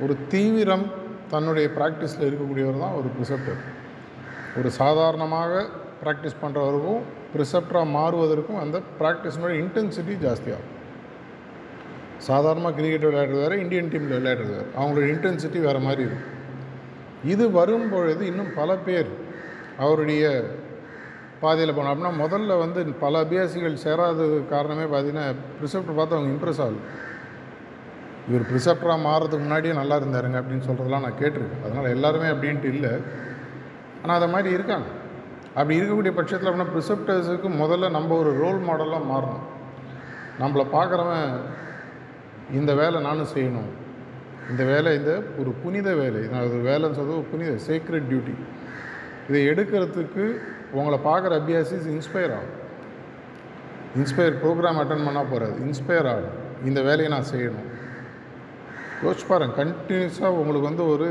ஒரு 0.03 0.17
தீவிரம் 0.27 0.85
தன்னுடைய 1.29 1.67
ப்ராக்டிஸில் 1.77 2.27
இருக்கக்கூடியவர் 2.29 2.79
தான் 2.79 2.97
ஒரு 2.99 3.09
ப்ரிசெப்டர் 3.17 3.61
ஒரு 4.59 4.69
சாதாரணமாக 4.71 5.65
ப்ராக்டிஸ் 6.03 6.41
பண்ணுறவருக்கும் 6.41 7.01
ப்ரிசெப்டராக 7.33 7.87
மாறுவதற்கும் 7.97 8.59
அந்த 8.59 8.81
ப்ராக்டிஸினுடைய 8.99 9.55
இன்டென்சிட்டி 9.63 10.15
ஜாஸ்தியாகும் 10.25 10.71
சாதாரணமாக 12.17 12.75
கிரிக்கெட் 12.75 13.07
விளையாடுறது 13.07 13.41
வேறு 13.43 13.59
இந்தியன் 13.59 13.89
டீமில் 13.93 14.17
விளையாடுறது 14.19 14.53
வேறு. 14.57 14.69
அவங்களோட 14.77 15.07
இன்டென்சிட்டி 15.13 15.59
வேறு 15.61 15.79
மாதிரி 15.79 16.01
இருக்கும். 16.01 16.31
இது 17.23 17.51
வரும் 17.51 17.89
பொழுது 17.89 18.25
இன்னும் 18.25 18.53
பல 18.55 18.75
பேர் 18.75 19.09
அவருடைய 19.77 20.43
பாதையில் 21.41 21.75
போனோம். 21.77 21.91
அப்படின்னா 21.93 22.13
முதல்ல 22.23 22.57
வந்து 22.63 22.79
பல 23.03 23.23
அபியாசிகள் 23.23 23.83
சேராதது 23.83 24.37
காரணமே 24.53 24.85
பார்த்தீங்கன்னா 24.93 25.25
ப்ரிசெப்டர் 25.59 25.99
பார்த்து 25.99 26.17
அவங்க 26.17 26.31
இம்ப்ரெஸ் 26.35 26.61
ஆகும் 26.65 26.85
இவர் 28.29 28.45
ப்ரிசெப்டராக 28.51 28.99
மாறுறதுக்கு 29.07 29.45
முன்னாடியே 29.45 29.73
நல்லா 29.79 29.95
இருந்தாருங்க 30.01 30.37
அப்படின்னு 30.41 30.67
சொல்கிறதெல்லாம் 30.67 31.05
நான் 31.05 31.19
கேட்டிருக்கேன். 31.21 31.65
அதனால் 31.65 31.93
எல்லாருமே 31.95 32.27
அப்படின்ட்டு 32.33 32.69
இல்லை. 32.75 32.93
ஆனால் 34.01 34.17
அதை 34.19 34.29
மாதிரி 34.29 34.49
இருக்காங்க. 34.57 34.87
அப்படி 35.57 35.75
இருக்கக்கூடிய 35.79 36.13
பட்சத்தில் 36.19 36.49
அப்படின்னா 36.49 36.73
ப்ரிசெப்டர்ஸுக்கு 36.75 37.49
முதல்ல 37.63 37.89
நம்ம 37.97 38.15
ஒரு 38.21 38.31
ரோல் 38.41 38.59
மாடலாக 38.69 39.09
மாறணும். 39.11 39.45
நம்மளை 40.41 40.65
பார்க்குறவன் 40.77 41.27
இந்த 42.59 42.71
வேலை 42.81 42.97
நானும் 43.01 43.33
செய்யணும். 43.35 43.69
இந்த 44.51 44.63
வேலை 44.63 44.89
இந்த 44.99 45.11
ஒரு 45.41 45.51
புனித 45.61 45.89
வேலை. 46.01 46.21
நான் 46.33 46.47
ஒரு 46.49 46.59
வேலைன்னு 46.69 46.97
சொல்கிறது 46.97 47.19
ஒரு 47.21 47.29
புனித 47.31 47.53
சீக்ரெட் 47.67 48.09
டியூட்டி 48.09 48.35
இதை 49.29 49.39
எடுக்கிறதுக்கு 49.51 50.25
உங்களை 50.79 50.97
பார்க்குற 51.09 51.33
அபியாசிஸ் 51.41 51.87
இன்ஸ்பயர் 51.95 52.33
ஆகும். 52.37 52.55
இன்ஸ்பயர் 53.99 54.39
ப்ரோக்ராம் 54.43 54.79
அட்டன் 54.81 55.05
பண்ணால் 55.07 55.31
போகிறது 55.31 55.57
இன்ஸ்பயர் 55.67 56.09
ஆகும். 56.13 56.35
இந்த 56.69 56.79
வேலையை 56.87 57.09
நான் 57.15 57.31
செய்யணும். 57.33 57.69
யோசிச்சு 59.03 59.25
பாருங்கள் 59.29 59.59
கண்டினியூஸாக 59.61 60.39
உங்களுக்கு 60.41 60.69
வந்து 60.69 60.83
ஒரு 60.93 61.09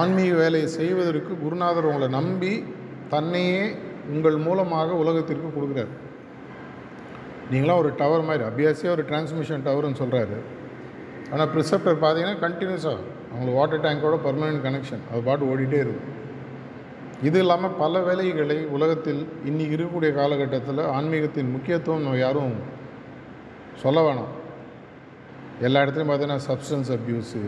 ஆன்மீக 0.00 0.32
வேலையை 0.42 0.68
செய்வதற்கு 0.78 1.32
குருநாதர் 1.42 1.88
உங்களை 1.90 2.08
நம்பி 2.18 2.52
தன்னையே 3.14 3.62
உங்கள் 4.12 4.38
மூலமாக 4.46 4.94
உலகத்திற்கு 5.02 5.48
கொடுக்குறாரு. 5.56 5.92
நீங்களாம் 7.52 7.80
ஒரு 7.82 7.90
டவர் 8.00 8.26
மாதிரி 8.28 8.44
அபியாசியாக 8.50 8.94
ஒரு 8.96 9.04
டிரான்ஸ்மிஷன் 9.10 9.64
டவர்னு 9.66 10.00
சொல்கிறாரு 10.02 10.38
ஆனால் 11.32 11.50
ப்ரிசப்டர் 11.54 12.02
பார்த்தீங்கன்னா 12.02 12.38
கண்டினியூஸாக 12.44 12.98
அவங்களுக்கு 13.30 13.58
வாட்டர் 13.58 13.84
டேங்கோட 13.84 14.16
பர்மனெண்ட் 14.26 14.64
கனெக்ஷன் 14.66 15.04
அது 15.10 15.20
பாட்டு 15.28 15.50
ஓடிட்டே 15.52 15.78
இருக்கும். 15.84 16.08
இது 17.28 17.38
இல்லாமல் 17.42 17.74
பல 17.80 17.98
வேலைகளை 18.06 18.56
உலகத்தில் 18.76 19.20
இன்றைக்கி 19.48 19.74
இருக்கக்கூடிய 19.76 20.10
காலகட்டத்தில் 20.20 20.80
ஆன்மீகத்தின் 20.96 21.52
முக்கியத்துவம் 21.54 22.02
நம்ம 22.04 22.20
யாரும் 22.22 22.54
சொல்ல 23.82 23.98
வேணாம். 24.06 24.32
எல்லா 25.66 25.82
இடத்துலையும் 25.84 26.10
பார்த்தீங்கன்னா 26.10 26.44
சப்ஸ்டன்ஸ் 26.48 26.90
அப்யூஸு 26.96 27.42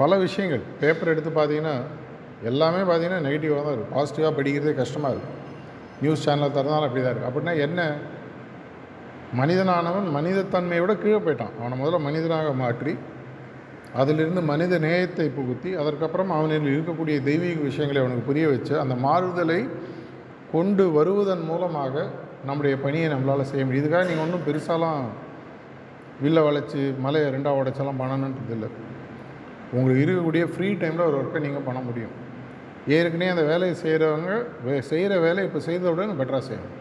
பல 0.00 0.16
விஷயங்கள். 0.24 0.64
பேப்பர் 0.80 1.12
எடுத்து 1.12 1.30
பார்த்தீங்கன்னா 1.38 1.74
எல்லாமே 2.50 2.80
பார்த்தீங்கன்னா 2.90 3.24
நெகட்டிவாக 3.26 3.62
தான் 3.66 3.74
இருக்குது 3.74 3.94
பாசிட்டிவாக 3.96 4.32
படிக்கிறதே 4.38 4.74
கஷ்டமாக 4.80 5.14
இருக்குது 5.14 5.36
நியூஸ் 6.02 6.24
சேனலில் 6.26 6.56
திறந்தாலும் 6.56 6.88
அப்படி 6.88 7.02
தான் 7.04 7.12
இருக்குது 7.14 7.30
அப்படின்னா 7.30 7.54
என்ன? 7.66 7.80
மனிதனானவன் 9.40 10.08
மனிதத்தன்மையை 10.18 10.82
விட 10.84 10.94
கீழே 11.02 11.18
போயிட்டான். 11.26 11.54
அவனை 11.60 11.74
முதல்ல 11.80 11.98
மனிதனாக 12.08 12.52
மாற்றி 12.62 12.92
அதிலிருந்து 13.98 14.40
மனித 14.50 14.78
நேயத்தை 14.78 15.26
புகுத்தி 15.36 15.70
அதற்கப்புறம் 15.82 16.30
அவனில் 16.30 16.68
இருக்கக்கூடிய 16.74 17.22
தெய்வீக 17.28 17.60
விஷயங்களை 17.60 18.00
அவனுக்கு 18.02 18.28
புரிய 18.28 18.48
வச்சு 18.48 18.74
அந்த 18.80 18.94
மாறுதலை 18.94 19.68
கொண்டு 20.52 20.84
வருவதன் 20.90 21.44
மூலமாக 21.48 22.04
நம்முடைய 22.48 22.76
பணியை 22.84 23.08
நம்மளால் 23.12 23.48
செய்ய 23.50 23.64
முடியும். 23.64 23.84
இதுக்காக 23.84 24.04
நீங்கள் 24.08 24.24
ஒன்றும் 24.26 24.46
பெருசாலாம் 24.48 25.02
வில்லை 26.22 26.42
வளைச்சி 26.46 26.80
மலையை 27.04 27.28
ரெண்டாக 27.34 27.60
உடைச்செல்லாம் 27.60 28.00
பண்ணணுன்றது 28.02 28.54
இல்லை. 28.56 28.70
உங்களுக்கு 29.72 30.04
இருக்கக்கூடிய 30.04 30.44
ஃப்ரீ 30.52 30.68
டைமில் 30.80 31.06
ஒரு 31.08 31.16
ஒர்க்கை 31.20 31.40
நீங்கள் 31.46 31.66
பண்ண 31.68 31.80
முடியும். 31.88 32.14
ஏற்கனவே 32.96 33.30
அந்த 33.34 33.42
வேலையை 33.42 33.74
செய்கிறவங்க 33.84 34.30
வே 34.64 34.80
செய்கிற 34.80 35.18
வேலையை 35.26 35.46
இப்போ 35.48 35.60
செய்ததை 35.60 36.06
பெட்டராக 36.20 36.42
செய்யணும். 36.50 36.76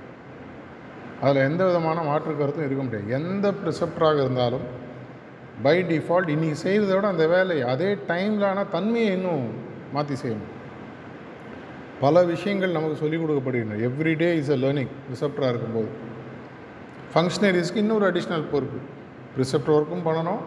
அதில் 1.21 1.47
எந்த 1.49 1.65
விதமான 1.65 2.01
மாற்று 2.01 2.37
கருத்தும் 2.37 2.65
இருக்க 2.67 2.83
முடியாது. 2.83 3.09
எந்த 3.19 3.53
ப்ரிசெப்டராக 3.61 4.17
இருந்தாலும் 4.25 4.67
பை 5.63 5.83
டிஃபால்ட் 5.83 6.29
இன்றைக்கி 6.33 6.57
செய்கிறத 6.63 6.93
விட 6.95 7.07
அந்த 7.07 7.27
வேலையை 7.27 7.67
அதே 7.67 7.93
டைமில் 7.93 8.45
ஆனால் 8.45 8.69
தன்மையை 8.69 9.11
இன்னும் 9.11 9.43
மாற்றி 9.93 10.15
செய்யணும். 10.23 10.51
பல 11.99 12.23
விஷயங்கள் 12.23 12.71
நமக்கு 12.71 12.95
சொல்லிக் 12.95 13.21
கொடுக்கப்படுகின்றன. 13.21 13.79
எவ்ரிடே 13.87 14.29
இஸ் 14.33 14.49
அ 14.49 14.55
லேர்னிங் 14.55 14.91
ப்ரிசெப்டராக 15.07 15.51
இருக்கும்போது. 15.53 15.89
ஃபங்க்ஷனரிஸ்க்கு 17.13 17.75
இன்னொரு 17.75 18.11
அடிஷ்னல் 18.11 18.45
பொறுப்பு. 18.51 18.79
ப்ரிசெப்டர் 19.35 19.75
ஒர்க்கும் 19.79 20.05
பண்ணணும். 20.05 20.41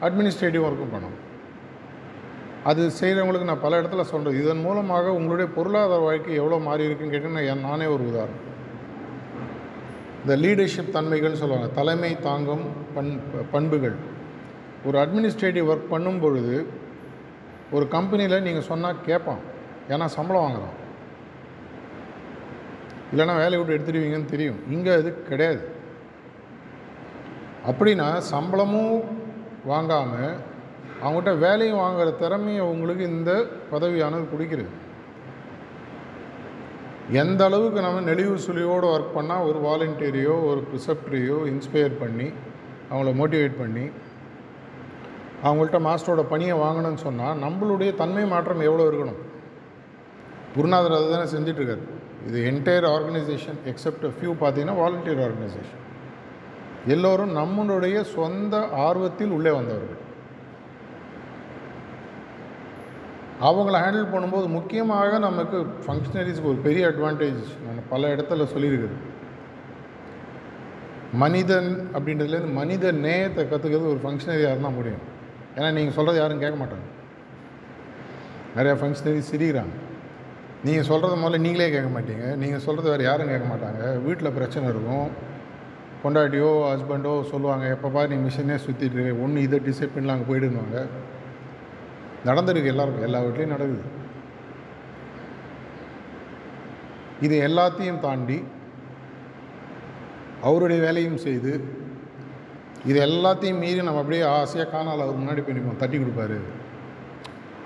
அட்மினிஸ்ட்ரேட்டிவ் 0.00 0.66
ஒர்க்கும் 0.68 0.92
பண்ணணும். 0.94 1.24
அது 2.64 2.90
செய்கிறவங்களுக்கு 3.00 3.50
நான் 3.50 3.64
பல 3.66 3.80
இடத்துல 3.80 4.02
சொல்கிறேன் 4.02 4.40
இதன் 4.42 4.60
மூலமாக 4.60 5.12
உங்களுடைய 5.12 5.52
பொருளாதார 5.56 6.00
வாழ்க்கை 6.02 6.34
எவ்வளோ 6.34 6.58
மாறி 6.58 6.84
இருக்குன்னு 6.84 7.14
கேட்டீங்கன்னா 7.14 7.46
என் 7.52 7.60
நானே 7.60 7.86
ஒரு 7.86 8.04
உதாரணம். 8.08 8.44
இந்த 10.20 10.36
லீடர்ஷிப் 10.36 10.94
தன்மைகள்னு 10.96 11.42
சொல்லுவாங்க. 11.42 11.68
தலைமை 11.80 12.20
தாங்கும் 12.20 12.64
பண் 12.94 13.12
பண்புகள். 13.52 14.16
ஒரு 14.86 14.96
அட்மினிஸ்ட்ரேட்டிவ் 15.04 15.70
ஒர்க் 15.72 15.92
பண்ணும் 15.94 16.20
பொழுது 16.20 16.56
ஒரு 17.72 17.88
கம்பெனியில் 17.88 18.44
நீங்கள் 18.46 18.68
சொன்னால் 18.70 19.04
கேட்பான் 19.08 19.42
ஏன்னா 19.88 20.06
சம்பளம் 20.16 20.44
வாங்குகிறோம் 20.44 20.76
இல்லைன்னா 23.12 23.34
வேலையை 23.42 23.58
விட்டு 23.58 23.76
எடுத்துடுவீங்கன்னு 23.76 24.32
தெரியும். 24.32 24.58
இங்கே 24.74 24.92
அது 24.92 25.10
கிடையாது. 25.28 25.62
அப்படின்னா 27.68 28.08
சம்பளமும் 28.32 28.94
வாங்காமல் 29.64 30.34
அவங்ககிட்ட 31.02 31.32
வேலையும் 31.38 31.80
வாங்குகிற 31.82 32.10
திறமையை 32.10 32.60
உங்களுக்கு 32.60 33.04
இந்த 33.04 33.30
பதவியானது 33.72 34.26
கொடுக்கிறது. 34.32 34.70
எந்த 37.22 37.44
அளவுக்கு 37.44 37.80
நம்ம 37.80 38.00
நெளிவு 38.10 38.34
சுழியோடு 38.46 38.86
ஒர்க் 38.94 39.16
பண்ணால் 39.16 39.46
ஒரு 39.48 39.58
வாலண்டியரையோ 39.66 40.34
ஒரு 40.50 40.60
ப்ரிசப்டரையோ 40.70 41.38
இன்ஸ்பயர் 41.52 42.00
பண்ணி 42.02 42.28
அவங்கள 42.90 43.12
மோட்டிவேட் 43.20 43.60
பண்ணி 43.62 43.84
அவங்கள்ட்ட 45.46 45.78
மாஸ்டரோட 45.86 46.22
பணியை 46.32 46.54
வாங்கணும்னு 46.64 47.00
சொன்னால் 47.06 47.40
நம்மளுடைய 47.44 47.90
தன்மை 48.00 48.24
மாற்றம் 48.32 48.66
எவ்வளோ 48.68 48.86
இருக்கணும்? 48.90 49.20
குருநாதர் 50.54 50.96
அதை 50.96 51.08
தானே 51.12 51.26
செஞ்சிட்ருக்காரு. 51.34 51.84
இது 52.28 52.38
என்டையர் 52.50 52.86
ஆர்கனைசேஷன் 52.94 53.58
எக்ஸப்ட் 53.72 54.06
ஃபியூ 54.14 54.32
பார்த்தீங்கன்னா 54.40 54.76
வாலண்டியர் 54.82 55.22
ஆர்கனைசேஷன் 55.26 55.84
எல்லோரும் 56.94 57.32
நம்மளுடைய 57.38 57.96
சொந்த 58.16 58.56
ஆர்வத்தில் 58.86 59.34
உள்ளே 59.36 59.52
வந்தவர்கள். 59.58 60.02
அவங்கள 63.48 63.76
ஹேண்டில் 63.82 64.12
பண்ணும்போது 64.12 64.46
முக்கியமாக 64.56 65.18
நமக்கு 65.26 65.58
ஃபங்க்ஷனரிஸ்க்கு 65.84 66.50
ஒரு 66.52 66.60
பெரிய 66.66 66.84
அட்வான்டேஜ் 66.90 67.44
நான் 67.64 67.88
பல 67.92 68.08
இடத்துல 68.14 68.46
சொல்லியிருக்குது 68.54 68.96
மனிதன் 71.22 71.70
அப்படின்றதுலேருந்து 71.96 72.58
மனித 72.60 72.90
நேயத்தை 73.04 73.44
கற்றுக்கிறது 73.44 73.92
ஒரு 73.92 74.02
ஃபங்க்ஷனரியாக 74.04 74.54
இருந்தால் 74.54 74.76
முடியும். 74.78 75.04
ஏன்னா 75.58 75.68
நீங்கள் 75.76 75.96
சொல்கிறது 75.98 76.20
யாரும் 76.22 76.42
கேட்க 76.44 76.56
மாட்டாங்க. 76.62 76.86
நிறையா 78.56 78.74
ஃபங்க்ஷனரி 78.80 79.22
சிரிக்கிறாங்க. 79.30 79.74
நீங்கள் 80.66 80.86
சொல்கிறத 80.90 81.16
முதல்ல 81.22 81.44
நீங்களே 81.46 81.70
கேட்க 81.74 81.90
மாட்டீங்க. 81.96 82.26
நீங்கள் 82.42 82.62
சொல்கிறது 82.66 82.92
வேறு 82.92 83.04
யாரும் 83.08 83.32
கேட்க 83.32 83.46
மாட்டாங்க. 83.50 83.82
வீட்டில் 84.06 84.36
பிரச்சனை 84.38 84.66
இருக்கும். 84.74 85.08
பொண்டாட்டியோ 86.02 86.50
ஹஸ்பண்டோ 86.70 87.12
சொல்லுவாங்க 87.30 87.66
எப்போ 87.74 87.88
பாரு 87.94 88.08
நீ 88.12 88.18
மிஷினே 88.24 88.56
சுற்றிட்டு 88.64 88.96
இருக்க. 88.96 89.22
ஒன்று 89.24 89.44
இதை 89.46 89.58
டிசைட் 89.68 89.94
பண்ணலாம் 89.94 90.16
அங்கே 90.16 90.28
போயிடுவாங்க 90.30 90.82
நடந்திருக்கு 92.28 92.72
எல்லாருக்கும். 92.72 93.06
எல்லா 93.08 93.18
வீட்லேயும் 93.24 93.54
நடக்குது. 93.56 93.84
இது 97.26 97.36
எல்லாத்தையும் 97.48 98.02
தாண்டி 98.06 98.38
அவருடைய 100.48 100.78
வேலையும் 100.86 101.20
செய்து 101.26 101.52
இது 102.84 102.98
எல்லாத்தையும் 103.06 103.60
மீறி 103.62 103.82
நம்ம 103.82 104.00
அப்படியே 104.00 104.22
ஆசையாக 104.22 104.70
காணால் 104.70 105.04
அவர் 105.04 105.20
முன்னாடி 105.20 105.40
போய் 105.44 105.56
நிற்போம் 105.56 105.82
தட்டி 105.82 105.96
கொடுப்பாரு. 105.98 106.38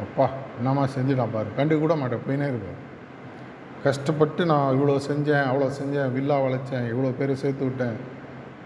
அப்பா 0.01 0.31
என்னம்மா 0.59 0.85
செஞ்சுட்டான் 0.95 1.35
பாரு. 1.35 1.47
கண்டு 1.57 1.79
கூட 1.79 1.95
மாட்டேன் 1.95 2.25
போயினே 2.27 2.49
இருப்பார் 2.53 2.81
கஷ்டப்பட்டு 3.85 4.45
நான் 4.47 4.75
இவ்வளோ 4.75 4.97
செஞ்சேன் 5.09 5.47
அவ்வளோ 5.51 5.69
செஞ்சேன் 5.81 6.13
வில்லா 6.17 6.37
வளைச்சேன் 6.45 6.85
இவ்வளோ 6.93 7.13
பேர் 7.19 7.41
சேர்த்து 7.43 7.65
விட்டேன். 7.65 7.97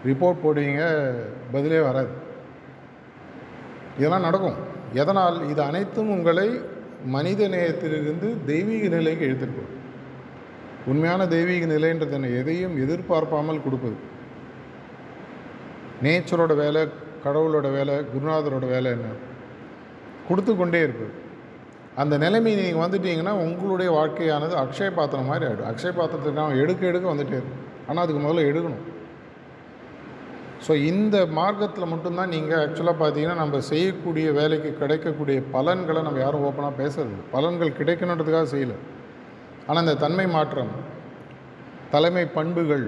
ரிப்போர்ட் 0.09 0.42
போடுவீங்க 0.44 0.82
பதிலே 1.52 1.80
வராது. 1.80 2.11
இதெல்லாம் 3.98 4.26
நடக்கும். 4.28 4.59
எதனால்? 4.92 5.48
இது 5.48 5.62
அனைத்தும் 5.62 6.11
உங்களை 6.11 6.48
மனித 7.04 7.48
நேயத்திலிருந்து 7.48 8.44
தெய்வீக 8.46 8.88
நிலைக்கு 8.96 9.24
எடுத்துட்டு 9.24 9.56
போகும் 9.59 9.74
உண்மையான 10.87 11.26
தெய்வீக 11.26 11.66
நிலைன்றது 11.66 12.12
என்ன? 12.12 12.26
எதையும் 12.26 12.76
எதிர்பார்ப்பாமல் 12.85 13.64
கொடுப்பது. 13.64 13.96
நேச்சரோட 16.04 16.54
வேலை 16.64 16.82
கடவுளோட 17.24 17.68
வேலை 17.76 17.94
குருநாதரோட 18.12 18.66
வேலை 18.74 18.90
என்ன? 18.96 19.09
கொடுத்து 20.28 20.52
கொண்டே 20.56 20.80
இருப்பது. 20.87 21.12
அந்த 22.02 22.14
நிலைமை 22.24 22.52
நீங்கள் 22.54 22.82
வந்துட்டீங்கன்னா 22.85 23.32
உங்களுடைய 23.44 23.90
வாழ்க்கையானது 23.98 24.54
அக்ஷய 24.64 24.90
பாத்திரம் 24.98 25.30
மாதிரி 25.30 25.46
ஆகிடும் 25.48 25.70
அக்ஷய 25.70 25.92
பாத்திரத்துக்கு 25.98 26.62
எடுக்க 26.62 26.82
எடுக்க 26.87 27.06
வந்துட்டே 27.12 27.37
இருக்கும். 27.38 27.62
ஆனால் 27.88 28.04
அதுக்கு 28.04 28.22
முதல்ல 28.26 28.44
எடுக்கணும். 28.50 28.85
ஸோ 30.66 30.74
இந்த 30.90 31.16
மார்க்கத்தில் 31.38 31.90
மட்டும்தான் 31.92 32.32
நீங்கள் 32.35 32.61
ஆக்சுவலாக 32.64 32.96
பார்த்தீங்கன்னா 33.00 33.38
நம்ம 33.42 33.61
செய்யக்கூடிய 33.70 34.26
வேலைக்கு 34.38 34.70
கிடைக்கக்கூடிய 34.82 35.38
பலன்களை 35.54 36.02
நம்ம 36.02 36.20
யாரும் 36.24 36.44
ஓப்பனாக 36.48 36.74
பேசுறது 36.82 37.16
பலன்கள் 37.35 37.76
கிடைக்கணுன்றதுக்காக 37.80 38.48
செய்யலை. 38.54 38.76
ஆனால் 39.66 39.85
இந்த 39.87 39.96
தன்மை 40.04 40.26
மாற்றம் 40.37 40.72
தலைமை 41.94 42.24
பண்புகள் 42.38 42.87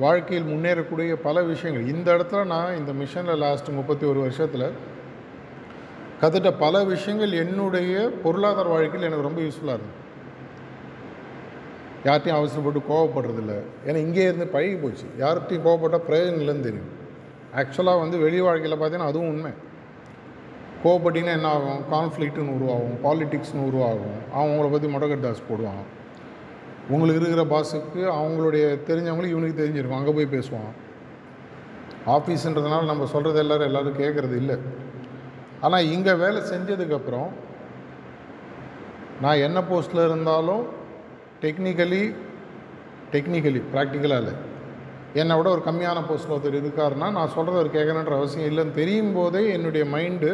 வாழ்க்கையில் 0.00 0.50
முன்னேறக்கூடிய 0.52 1.12
பல 1.14 1.42
விஷயங்கள். 1.42 1.94
இந்த 1.94 2.08
இடத்துல 2.12 2.46
நான் 2.46 2.76
இந்த 2.76 2.92
மிஷனில் 2.92 3.36
லாஸ்ட் 3.36 3.68
முப்பத்தி 3.68 4.06
ஒரு 4.06 4.20
வருஷத்தில் 4.20 4.66
கற்றுட்ட 6.20 6.54
பல 6.58 6.84
விஷயங்கள் 6.84 7.32
என்னுடைய 7.32 8.10
பொருளாதார 8.22 8.68
வாழ்க்கையில் 8.68 9.08
எனக்கு 9.08 9.28
ரொம்ப 9.28 9.40
யூஸ்ஃபுல்லாக 9.40 9.78
இருந்தது. 9.78 9.98
யார்ட்டையும் 12.04 12.38
அவசரப்பட்டு 12.38 12.82
கோவப்படுறதில்ல. 12.92 13.54
ஏன்னா 13.86 13.96
இங்கே 13.96 14.22
இருந்து 14.22 14.46
பழகி 14.46 14.74
போச்சு. 14.74 15.06
யார்கிட்டையும் 15.18 15.66
கோவப்பட்டால் 15.66 16.10
பிரயோஜனம் 16.10 16.42
இல்லைன்னு 16.42 16.66
தெரியும். 16.68 16.90
ஆக்சுவலாக 17.56 17.98
வந்து 17.98 18.18
வெளி 18.18 18.40
வாழ்க்கையில் 18.40 18.78
பார்த்தீங்கன்னா 18.78 19.10
அதுவும் 19.12 19.28
உண்மை. 19.28 19.52
கோவப்பட்டிங்கன்னா 20.84 21.32
என்ன 21.32 21.48
ஆகும்? 21.48 21.82
கான்ஃப்ளிக்ட்னு 21.92 22.54
உருவாகும். 22.54 22.98
பாலிட்டிக்ஸ்னு 23.04 23.66
உருவாகும். 23.66 24.18
அவங்கள 24.36 24.70
பற்றி 24.70 24.88
முடக்கட்டாஸ் 24.88 25.46
போடுவான் 25.50 25.82
உங்களுக்கு 26.94 27.20
இருக்கிற 27.20 27.44
பாஸுக்கு 27.54 28.02
அவங்களுடைய 28.18 28.64
தெரிஞ்சவங்களுக்கு 28.88 29.36
இவனுக்கு 29.36 29.60
தெரிஞ்சிருக்கும். 29.62 30.00
அங்கே 30.00 30.14
போய் 30.18 30.34
பேசுவான். 30.36 30.70
ஆஃபீஸுன்றதுனால 32.16 32.88
நம்ம 32.92 33.06
சொல்கிறது 33.14 33.40
எல்லோரும் 33.44 33.68
எல்லோரும் 33.70 34.00
கேட்குறது 34.02 34.36
இல்லை. 34.42 34.56
ஆனால் 35.66 35.88
இங்கே 35.94 36.12
வேலை 36.24 36.42
செஞ்சதுக்கப்புறம் 36.52 37.30
நான் 39.24 39.42
என்ன 39.46 39.58
போஸ்ட்டில் 39.70 40.06
இருந்தாலும் 40.08 40.62
டெக்னிக்கலி 41.42 42.02
டெக்னிக்கலி 43.14 43.60
ப்ராக்டிக்கலாக 43.72 44.22
இல்லை. 44.22 44.34
என்னை 45.20 45.34
விட 45.36 45.48
ஒரு 45.56 45.62
கம்மியான 45.66 46.02
போஸ்ட்டில் 46.08 46.34
ஒருத்தர் 46.34 46.56
இருக்காருன்னா 46.62 47.06
நான் 47.16 47.32
சொல்கிறத 47.36 47.58
அவர் 47.60 47.76
கேட்கணுன்ற 47.76 48.14
அவசியம் 48.20 48.48
இல்லைன்னு 48.50 48.78
தெரியும் 48.80 49.14
போதே 49.16 49.42
என்னுடைய 49.56 49.84
மைண்டு 49.94 50.30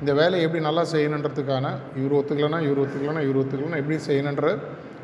இந்த 0.00 0.12
வேலையை 0.18 0.42
எப்படி 0.46 0.62
நல்லா 0.66 0.82
செய்யணுன்றதுக்கான 0.94 1.66
இவர் 2.00 2.16
ஒத்துக்கலைன்னா 2.18 2.60
இவர் 2.66 2.80
ஒத்துக்கலைன்னா 2.82 3.22
இவர் 3.26 3.40
ஒத்துக்கலைன்னா 3.42 3.80
எப்படி 3.82 3.98
செய்யணுன்ற 4.08 4.48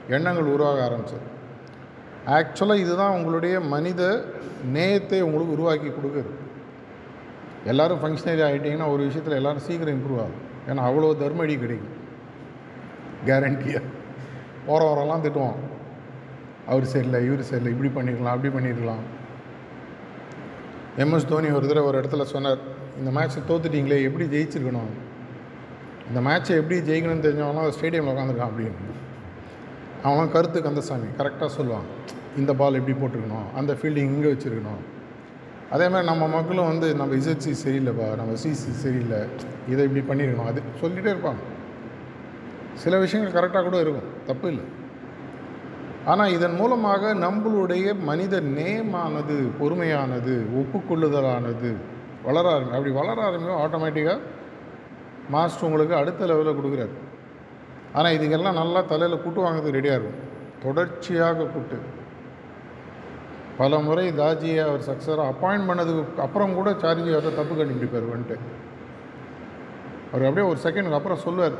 எண்ணங்கள் 0.08 0.52
உருவாக 0.54 0.78
ஆரம்பிச்சது. 0.86 1.26
ஆக்சுவலாக 2.26 2.82
இதுதான் 2.84 3.12
உங்களுடைய 3.12 3.60
மனித 3.60 4.24
நேயத்தை 4.72 5.20
உங்களுக்கு 5.20 5.52
உருவாக்கி 5.52 5.88
கொடுக்குது. 5.88 6.30
எல்லோரும் 7.64 8.00
ஃபங்க்ஷனரி 8.02 8.42
ஆகிட்டிங்கன்னா 8.46 8.90
ஒரு 8.90 9.02
விஷயத்தில் 9.04 9.36
எல்லோரும் 9.36 9.66
சீக்கிரம் 9.66 9.94
இம்ப்ரூவ் 9.96 10.22
ஆகும். 10.24 10.42
ஏன்னா 10.68 10.82
அவ்வளோ 10.88 11.12
தர்மடி 11.22 11.54
கிடைக்கும். 11.58 11.94
கேரண்டியாக 13.26 13.82
போகிற 14.66 14.88
வரலாம் 14.90 15.24
திட்டுவோம் 15.24 15.56
அவர் 16.66 16.84
சரியில்லை 16.84 17.24
இவர் 17.24 17.42
சரியில்லை 17.42 17.72
இப்படி 17.74 17.90
பண்ணிருக்கலாம் 17.96 18.34
அப்படி 18.36 18.54
பண்ணிருக்கலாம். 18.54 19.02
எம்எஸ் 20.98 21.28
தோனி 21.28 21.48
ஒரு 21.50 21.66
தடவை 21.68 21.88
ஒரு 21.88 22.00
இடத்துல 22.00 22.22
சொன்னார் 22.22 22.58
இந்த 22.98 23.20
மேட்ச்சை 23.20 23.40
தோத்துட்டிங்களே 23.48 24.02
எப்படி 24.02 24.24
ஜெயிச்சிருக்கணும்? 24.24 24.92
இந்த 26.08 26.20
மேட்ச்சை 26.30 26.54
எப்படி 26.60 26.78
ஜெயிக்கணும்னு 26.80 27.26
தெரிஞ்சவங்களாம் 27.26 27.74
ஸ்டேடியமில் 27.78 28.12
உட்காந்துருக்கான் 28.14 28.50
அப்படின்னு. 28.50 28.92
அவன் 30.08 30.32
கருத்து 30.34 30.58
கந்தசாமி 30.62 31.08
கரெக்டாக 31.18 31.50
சொல்லுவான். 31.58 31.86
இந்த 32.40 32.52
பால் 32.60 32.78
எப்படி 32.78 32.94
போட்டிருக்கணும்? 33.00 33.48
அந்த 33.58 33.72
ஃபீல்டிங் 33.78 34.12
இங்கே 34.14 34.30
வச்சுருக்கணும். 34.32 34.82
அதே 35.74 35.86
மாதிரி 35.88 36.06
நம்ம 36.10 36.24
மக்களும் 36.36 36.70
வந்து 36.70 36.88
நம்ம 37.00 37.14
இசட்சி 37.20 37.52
சரியில்லைப்பா 37.64 38.08
நம்ம 38.20 38.32
சிசி 38.42 38.72
சரியில்லை. 38.84 39.20
இதை 39.72 39.84
இப்படி 39.88 40.02
பண்ணியிருக்கணும் 40.10 40.50
அது 40.50 40.62
சொல்லிகிட்டே 40.82 41.12
இருப்பாங்க. 41.14 41.42
சில 42.82 42.98
விஷயங்கள் 43.04 43.36
கரெக்டாக 43.38 43.62
கூட 43.68 43.78
இருக்கும். 43.84 44.10
தப்பு 44.26 44.48
இல்லை. 44.52 44.64
ஆனால் 46.12 46.32
இதன் 46.36 46.56
மூலமாக 46.60 47.14
நம்மளுடைய 47.14 47.86
மனித 48.10 48.40
நேமானது 48.58 49.36
பொறுமையானது 49.60 50.34
ஒப்புக்கொள்ளுதலானது 50.60 51.70
வளர 52.26 52.44
ஆரம்பி 52.54 52.74
அப்படி 52.76 52.94
வளர 53.00 53.16
ஆரம்பிக்கும் 53.28 53.62
ஆட்டோமேட்டிக்காக 53.64 54.20
மாஸ்டர் 55.34 55.66
உங்களுக்கு 55.68 55.94
அடுத்த 56.00 56.26
லெவலில் 56.30 56.58
கொடுக்குறாரு. 56.58 56.94
ஆனால் 57.98 58.14
இதுக்கெல்லாம் 58.16 58.60
நல்லா 58.60 58.80
தலையில் 58.92 59.22
கூட்டு 59.24 59.40
வாங்கிறதுக்கு 59.44 59.78
ரெடியாக 59.78 59.98
இருக்கும். 59.98 60.20
தொடர்ச்சியாக 60.64 61.46
கூட்டு. 61.54 61.76
பல 63.58 63.78
முறை 63.86 64.04
தாஜியை 64.20 64.62
அவர் 64.68 64.86
சக்ஸராக 64.90 65.32
அப்பாயின்ட் 65.32 65.68
பண்ணதுக்கு 65.70 66.22
அப்புறம் 66.26 66.54
கூட 66.58 66.70
சார்ஜி 66.84 67.10
அவர் 67.18 67.38
தப்பு 67.40 67.54
கண்டுபிடிப்பார் 67.58 68.12
வந்துட்டு. 68.12 68.36
அவர் 70.12 70.26
அப்படியே 70.28 70.46
ஒரு 70.52 70.58
செகண்டுக்கு 70.64 70.98
அப்புறம் 71.00 71.24
சொல்லுவார். 71.26 71.58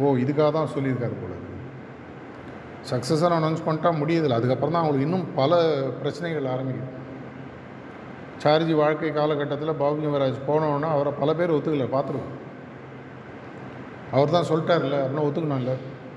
ஓ 0.00 0.14
இதுக்காக 0.22 0.48
தான் 0.58 0.72
சொல்லியிருக்காரு 0.76 1.16
போல 1.20 1.34
சக்ஸஸாக 2.90 3.36
அனௌன்ஸ் 3.36 3.64
பண்ணிட்டா 3.66 3.90
முடியதில்லை 4.00 4.36
அதுக்கப்புறம் 4.38 4.74
தான் 4.74 4.82
அவங்களுக்கு 4.82 5.06
இன்னும் 5.06 5.28
பல 5.38 5.60
பிரச்சனைகள் 6.00 6.50
ஆரம்பிக்கும். 6.54 6.92
சார்ஜி 8.42 8.74
வாழ்க்கை 8.80 9.10
காலகட்டத்தில் 9.12 9.78
பாபு 9.80 10.04
யுவராஜ் 10.06 10.44
போனோன்னா 10.48 10.88
அவரை 10.96 11.12
பல 11.20 11.30
பேர் 11.38 11.54
ஒத்துக்கலை. 11.54 11.88
பார்த்துருவோம். 11.94 12.34
அவர் 14.14 14.34
தான் 14.36 14.48
சொல்லிட்டார்ல 14.50 14.96
அப்படின்னா 15.02 15.26
ஒத்துக்கணும்ல 15.28 15.74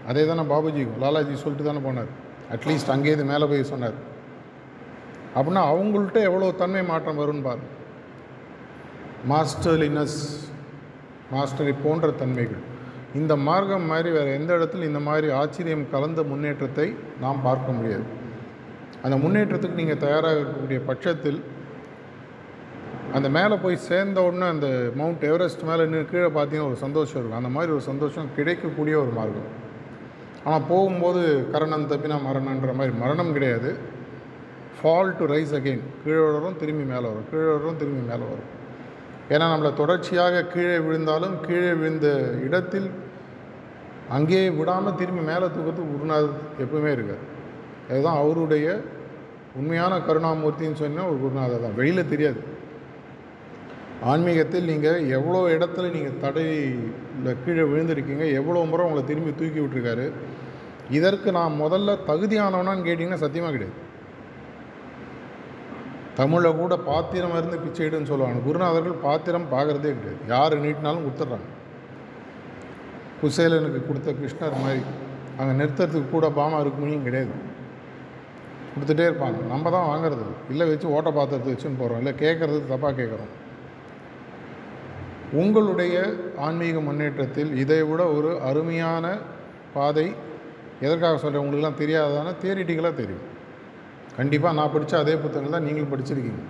அதே 0.09 0.23
தானே 0.29 0.43
பாபுஜிக்கும் 0.51 1.01
லாலாஜி 1.03 1.35
சொல்லிட்டு 1.43 1.67
தானே 1.69 1.81
போனார். 1.87 2.11
அட்லீஸ்ட் 2.53 2.93
அங்கேயிருந்து 2.93 3.31
மேலே 3.31 3.45
போய் 3.51 3.69
சொன்னார். 3.71 3.97
அப்படின்னா 5.35 5.63
அவங்கள்ட்ட 5.71 6.19
எவ்வளோ 6.29 6.51
தன்மை 6.61 6.83
மாற்றம் 6.91 7.19
வரும்னு 7.21 7.45
பாரு 7.47 7.65
மாஸ்டர்லினஸ் 9.31 10.19
மாஸ்டரி 11.33 11.73
போன்ற 11.85 12.07
தன்மைகள். 12.21 12.63
இந்த 13.19 13.33
மார்க்கம் 13.47 13.85
மாதிரி 13.91 14.09
வேறு 14.15 14.31
எந்த 14.39 14.51
இடத்துல 14.57 14.87
இந்த 14.89 15.01
மாதிரி 15.07 15.27
ஆச்சரியம் 15.41 15.85
கலந்த 15.93 16.23
முன்னேற்றத்தை 16.31 16.87
நாம் 17.23 17.45
பார்க்க 17.47 17.77
முடியாது. 17.77 18.05
அந்த 19.05 19.15
முன்னேற்றத்துக்கு 19.23 19.79
நீங்கள் 19.81 20.03
தயாராக 20.05 20.39
இருக்கக்கூடிய 20.39 20.79
பட்சத்தில் 20.89 21.39
அந்த 23.17 23.27
மேலே 23.35 23.55
போய் 23.63 23.75
சேர்ந்த 23.87 24.19
உடனே 24.27 24.47
அந்த 24.53 24.67
மவுண்ட் 24.99 25.23
எவரெஸ்ட் 25.29 25.63
மேலே 25.69 25.83
நின்று 25.85 26.01
கீழே 26.11 26.27
பார்த்தீங்கன்னா 26.35 26.67
ஒரு 26.71 26.77
சந்தோஷம் 26.83 27.17
இருக்கும். 27.19 27.39
அந்த 27.41 27.51
மாதிரி 27.55 27.71
ஒரு 27.75 27.83
சந்தோஷம் 27.87 28.27
கிடைக்கக்கூடிய 28.35 28.95
ஒரு 29.03 29.11
மார்க்கம். 29.17 29.49
ஆனால் 30.45 30.65
போகும்போது 30.71 31.21
கரணம் 31.53 31.87
தப்பினா 31.91 32.17
மரணன்ற 32.27 32.73
மாதிரி 32.79 32.93
மரணம் 33.03 33.33
கிடையாது. 33.37 33.71
ஃபால் 34.77 35.15
டு 35.19 35.25
ரைஸ் 35.33 35.55
அகெயின் 35.59 35.83
கீழே 36.03 36.21
வரும் 36.35 36.59
திரும்பி 36.61 36.85
மேலே 36.91 37.05
வரும். 37.11 37.25
கீழே 37.31 37.49
வரும் 37.55 37.79
திரும்பி 37.81 38.03
மேலே 38.11 38.25
வரும். 38.31 38.47
ஏன்னா 39.33 39.47
நம்மளை 39.53 39.71
தொடர்ச்சியாக 39.81 40.45
கீழே 40.53 40.77
விழுந்தாலும் 40.85 41.35
கீழே 41.47 41.73
விழுந்த 41.81 42.07
இடத்தில் 42.45 42.87
அங்கேயே 44.17 44.45
விடாமல் 44.59 44.99
திரும்பி 45.01 45.23
மேலே 45.31 45.45
தூக்கத்துக்கு 45.55 45.91
குருநாதர் 45.95 46.39
எப்பவுமே 46.63 46.91
இருக்கார் 46.97 47.25
அதுதான் 47.89 48.21
அவருடைய 48.21 48.67
உண்மையான 49.59 49.93
கருணாமூர்த்தின்னு 50.07 50.81
சொன்னால் 50.81 51.09
ஒரு 51.11 51.19
குருநாதர் 51.25 51.63
தான். 51.65 51.77
வெளியில் 51.81 52.11
தெரியாது. 52.13 52.41
ஆன்மீகத்தில் 54.11 54.69
நீங்கள் 54.71 55.05
எவ்வளோ 55.17 55.39
இடத்துல 55.55 55.89
நீங்கள் 55.95 56.19
தடையில் 56.23 57.39
கீழே 57.43 57.63
விழுந்திருக்கீங்க 57.71 58.25
எவ்வளோ 58.39 58.63
முறை 58.71 58.83
உங்களை 58.87 59.03
திரும்பி 59.09 59.31
தூக்கி 59.39 59.59
விட்டுருக்காரு 59.61 60.05
இதற்கு 60.97 61.29
நான் 61.37 61.59
முதல்ல 61.63 61.95
தகுதியானவனான்னு 62.09 62.85
கேட்டிங்கன்னா 62.85 63.23
சத்தியமாக 63.23 63.53
கிடையாது. 63.55 63.77
தமிழில் 66.19 66.59
கூட 66.61 66.73
பாத்திரம் 66.87 67.35
இருந்து 67.39 67.57
பிச்சைடுன்னு 67.65 68.09
சொல்லுவாங்க. 68.11 68.39
குருநாதர்கள் 68.47 69.03
பாத்திரம் 69.07 69.51
பார்க்குறதே 69.51 69.91
கிடையாது. 69.97 70.23
யார் 70.33 70.55
நீட்டினாலும் 70.63 71.05
கொடுத்துட்றாங்க. 71.05 71.49
குசேலனுக்கு 73.21 73.81
கொடுத்த 73.89 74.09
கிருஷ்ணர் 74.21 74.59
மாதிரி 74.63 74.81
அங்கே 75.39 75.53
நிறுத்துறதுக்கு 75.59 76.09
கூட 76.15 76.29
பாமா 76.39 76.57
இருக்குமணியும் 76.63 77.05
கிடையாது. 77.09 77.35
கொடுத்துட்டே 78.73 79.05
இருப்பாங்க. 79.09 79.39
நம்ம 79.53 79.69
தான் 79.75 79.89
வாங்குறது. 79.91 80.25
இல்லை 80.53 80.65
வச்சு 80.71 80.87
ஓட்ட 80.95 81.11
பாத்திரத்தை 81.19 81.51
வச்சுன்னு 81.53 81.81
போகிறோம் 81.83 82.01
இல்லை 82.03 82.15
கேட்குறது 82.23 82.59
தப்பாக 82.73 82.93
கேட்குறோம் 82.99 83.31
உங்களுடைய 85.41 85.95
ஆன்மீக 86.45 86.79
முன்னேற்றத்தில் 86.79 87.51
இதை 87.63 87.81
விட 87.89 88.03
ஒரு 88.17 88.29
அருமையான 88.49 89.05
பாதை 89.73 90.07
எதற்காக 90.85 91.17
சொல்கிறேன் 91.17 91.43
உங்களுக்குலாம் 91.43 91.81
தெரியாதான 91.81 92.33
தியரிட்டிக்கலாக 92.41 92.95
தெரியும். 93.01 93.25
கண்டிப்பாக 94.17 94.57
நான் 94.59 94.71
படித்த 94.75 94.99
அதே 95.03 95.15
புத்தகங்கள் 95.23 95.55
தான் 95.55 95.67
நீங்களும் 95.67 95.91
படிச்சிருக்கீங்க. 95.91 96.43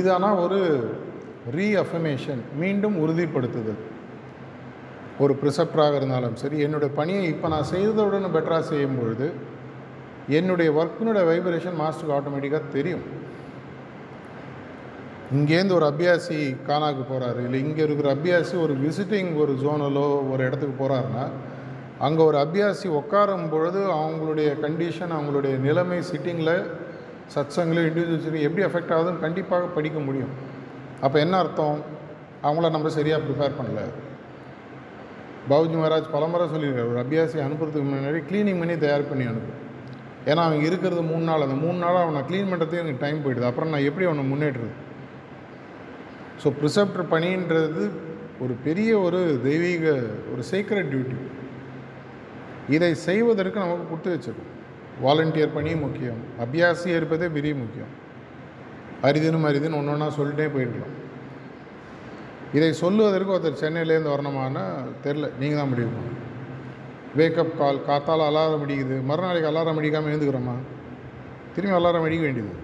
இது 0.00 0.08
ஆனால் 0.16 0.40
ஒரு 0.44 0.58
ரீஅஃபமேஷன் 1.56 2.42
மீண்டும் 2.62 2.96
உறுதிப்படுத்துதல். 3.04 3.80
ஒரு 5.22 5.32
ப்ரிசப்டராக 5.40 5.94
இருந்தாலும் 6.00 6.36
சரி 6.42 6.58
என்னுடைய 6.66 6.90
பணியை 6.98 7.22
இப்போ 7.32 7.48
நான் 7.54 7.70
செய்ததுடன் 7.72 8.34
பெட்டராக 8.36 8.64
செய்யும் 8.72 8.98
பொழுது 9.00 9.26
என்னுடைய 10.38 10.70
ஒர்க்கினுடைய 10.80 11.24
வைப்ரேஷன் 11.30 11.80
மாஸ்டருக்கு 11.82 12.16
ஆட்டோமேட்டிக்காக 12.16 12.68
தெரியும். 12.76 13.04
இங்கேருந்து 15.38 15.74
ஒரு 15.78 15.86
அபியாசி 15.92 16.38
கானாக்கு 16.68 17.02
போகிறாரு 17.10 17.40
இல்லை 17.44 17.58
இங்கே 17.64 17.82
இருக்கிற 17.82 18.08
அபியாசி 18.14 18.54
ஒரு 18.62 18.74
விசிட்டிங் 18.84 19.30
ஒரு 19.42 19.52
ஜோனலோ 19.62 20.06
ஒரு 20.32 20.42
இடத்துக்கு 20.46 20.74
போகிறாருன்னா 20.82 21.24
அங்கே 21.98 22.22
ஒரு 22.22 22.38
அபியாசி 22.38 22.88
உட்காரும் 23.00 23.48
பொழுது 23.50 23.80
அவங்களுடைய 23.98 24.48
கண்டிஷன் 24.64 25.14
அவங்களுடைய 25.16 25.54
நிலைமை 25.66 25.98
சிட்டிங்கில் 26.10 26.54
சத்சங்கில் 27.34 27.82
இண்டிவிஜுவல்ஸுக்கு 27.88 28.46
எப்படி 28.46 28.64
அஃபெக்ட் 28.68 28.94
ஆகுதுன்னு 28.96 29.24
கண்டிப்பாக 29.26 29.70
படிக்க 29.76 29.98
முடியும். 29.98 30.32
அப்போ 31.00 31.16
என்ன 31.18 31.34
அர்த்தம்? 31.36 31.78
அவங்கள 32.42 32.70
நம்ம 32.76 32.88
சரியாக 32.98 33.22
ப்ரிப்பேர் 33.26 33.58
பண்ணல. 33.60 33.80
பாபுஜி 35.50 35.76
மகாராஜ் 35.78 36.12
பலமுறை 36.16 36.46
சொல்லியிருக்காரு 36.54 36.92
ஒரு 36.92 37.02
அபியாசி 37.04 37.38
அனுப்புறதுக்கு 37.46 37.88
முன்னாடி 37.90 38.20
க்ளீனிங் 38.30 38.58
பண்ணி 38.58 38.76
தயார் 38.76 39.10
பண்ணி 39.10 39.24
அனுப்பு. 39.32 39.52
ஏன்னா 40.30 40.42
அவன் 40.48 40.62
இருக்கிறது 40.68 41.02
மூணு 41.02 41.24
நாள். 41.24 41.44
அந்த 41.46 41.56
மூணு 41.64 41.78
நாள் 41.78 42.04
அவனை 42.04 42.22
க்ளீன் 42.30 42.50
பண்ணுறதுக்கு 42.52 42.84
எனக்கு 42.84 43.04
டைம் 43.06 43.24
போயிடுது. 43.24 43.50
அப்புறம் 43.50 43.72
நான் 43.74 43.88
எப்படி 43.90 44.06
அவனை 44.10 44.24
முன்னேற்றுறது 44.32 44.76
ஸோ 46.42 46.48
ப்ரிசப்டர் 46.60 47.10
பணின்றது 47.10 47.90
ஒரு 48.40 48.54
பெரிய 48.66 48.98
ஒரு 48.98 49.40
தெய்வீக 49.42 49.84
ஒரு 50.32 50.42
சீக்ரெட் 50.50 50.90
டியூட்டி 50.92 51.18
இதை 52.68 52.94
செய்வதற்கு 52.94 53.58
நமக்கு 53.58 53.88
கொடுத்து 53.88 54.14
வச்சிருக்கோம். 54.14 54.52
வாலண்டியர் 55.04 55.54
பணி 55.54 55.74
முக்கியம். 55.74 56.20
அபியாசி 56.44 56.86
இருப்பதே 56.86 57.28
பெரிய 57.28 57.54
முக்கியம். 57.54 57.92
அரிதினும் 59.02 59.46
அரிதுன்னு 59.50 59.78
ஒன்று 59.80 59.92
ஒன்றா 59.92 60.08
சொல்லிட்டே 60.18 60.46
போயிருக்கலாம். 60.54 60.96
இதை 62.52 62.72
சொல்லுவதற்கு 62.72 63.34
ஒருத்தர் 63.34 63.62
சென்னையிலேருந்து 63.62 64.14
வரணுமானா 64.14 64.64
தெரில 65.04 65.30
நீங்கள் 65.38 65.58
தான் 65.58 65.68
முடிவு 65.68 65.88
பண்ணணும். 65.88 66.18
வேக்கப் 67.18 67.56
கால் 67.58 67.84
காத்தால் 67.88 68.26
அலாரம் 68.28 68.64
அடிக்குது. 68.66 68.96
மறுநாளைக்கு 69.02 69.50
அலாரம் 69.52 69.78
அடிக்காமல் 69.78 70.12
எழுந்துக்கிறோமா? 70.12 70.56
திரும்பி 71.54 71.76
அலாரம் 71.78 72.06
அடிக்க 72.08 72.24
வேண்டியது. 72.24 72.54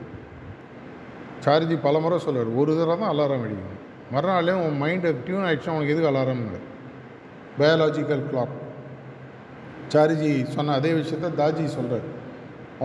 சார்ஜி 1.46 1.76
பல 1.82 1.98
முறை 1.98 2.18
சொல்லுவார் 2.18 2.56
ஒரு 2.60 2.72
தடவை 2.78 2.94
தான் 3.00 3.12
அலாரம் 3.14 3.44
அடிக்கணும். 3.46 3.82
மறுநாளே 4.12 4.54
உன் 4.64 4.80
மைண்டு 4.82 5.08
டியூன் 5.26 5.44
ஆகிடுச்சுன்னா 5.48 5.76
உனக்கு 5.76 5.92
எதுக்கு 5.94 6.12
அலாரம்னு 6.12 6.60
பயாலாஜிக்கல் 7.58 8.24
கிளாக் 8.30 8.54
சார்ஜி 9.92 10.30
சொன்ன 10.54 10.74
அதே 10.78 10.90
விஷயத்த 11.00 11.28
தாஜி 11.40 11.64
சொல்கிறார் 11.74 12.06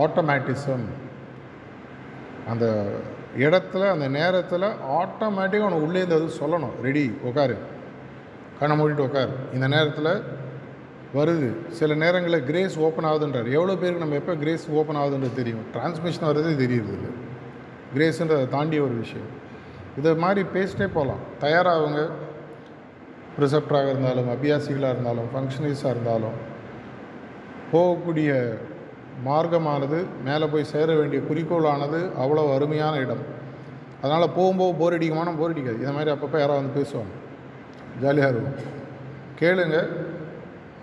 ஆட்டோமேட்டிசம் 0.04 0.84
அந்த 2.52 2.66
இடத்துல 3.44 3.82
அந்த 3.94 4.06
நேரத்தில் 4.18 4.66
ஆட்டோமேட்டிக்காக 5.00 5.68
உனக்கு 5.68 5.86
உள்ளேருந்து 5.86 6.16
அது 6.18 6.28
சொல்லணும். 6.40 6.74
ரெடி 6.86 7.04
உட்காரு 7.28 7.56
கண்ணை 8.58 8.74
மூடிட்டு 8.80 9.06
உட்காரு 9.08 9.34
இந்த 9.54 9.66
நேரத்தில் 9.74 10.12
வருது. 11.18 11.48
சில 11.78 11.94
நேரங்களில் 12.02 12.46
கிரேஸ் 12.50 12.76
ஓப்பன் 12.86 13.08
ஆகுதுன்றார். 13.10 13.48
எவ்வளோ 13.56 13.74
பேருக்கு 13.82 14.04
நம்ம 14.04 14.18
எப்போ 14.22 14.34
கிரேஸ் 14.44 14.64
ஓப்பன் 14.80 15.00
ஆகுதுன்றது 15.02 15.38
தெரியும்? 15.40 15.64
டிரான்ஸ்மிஷன் 15.74 16.28
வர்றதே 16.30 16.54
தெரியுது 16.64 16.92
இல்லை 16.96 17.10
கிரேஸுன்றதை 17.94 18.48
தாண்டிய 18.48 18.82
ஒரு 18.82 18.94
விஷயம். 18.94 19.30
இதை 19.98 20.14
மாதிரி 20.14 20.48
பேசிட்டே 20.54 20.88
போகலாம். 20.94 21.22
தயாராகவங்க 21.40 22.02
ப்ரிசெப்டராக 23.38 23.90
இருந்தாலும் 23.90 24.28
அபியாசிகளாக 24.34 24.94
இருந்தாலும் 24.94 25.28
ஃபங்க்ஷனரிஸாக 25.34 25.94
இருந்தாலும் 25.94 26.36
போகக்கூடிய 27.72 28.58
மார்க்கமானது 29.24 30.04
மேலே 30.24 30.46
போய் 30.46 30.64
சேர 30.64 30.94
வேண்டிய 30.94 31.22
குறிக்கோளானது 31.30 32.00
அவ்வளோ 32.22 32.54
அருமையான 32.54 32.96
இடம். 32.96 33.24
அதனால் 34.02 34.34
போகும்போது 34.36 34.74
போர் 34.78 34.96
அடிக்குமானா 34.98 35.38
போர் 35.38 35.50
அடிக்காது. 35.50 35.78
இந்த 35.78 35.92
மாதிரி 35.92 36.10
அப்பப்போ 36.10 36.38
யாராவது 36.38 36.62
வந்து 36.62 36.76
பேசுவாங்க. 36.78 37.12
ஜாலியாக 38.00 38.32
இருக்கும். 38.32 38.58
கேளுங்க. 39.40 39.78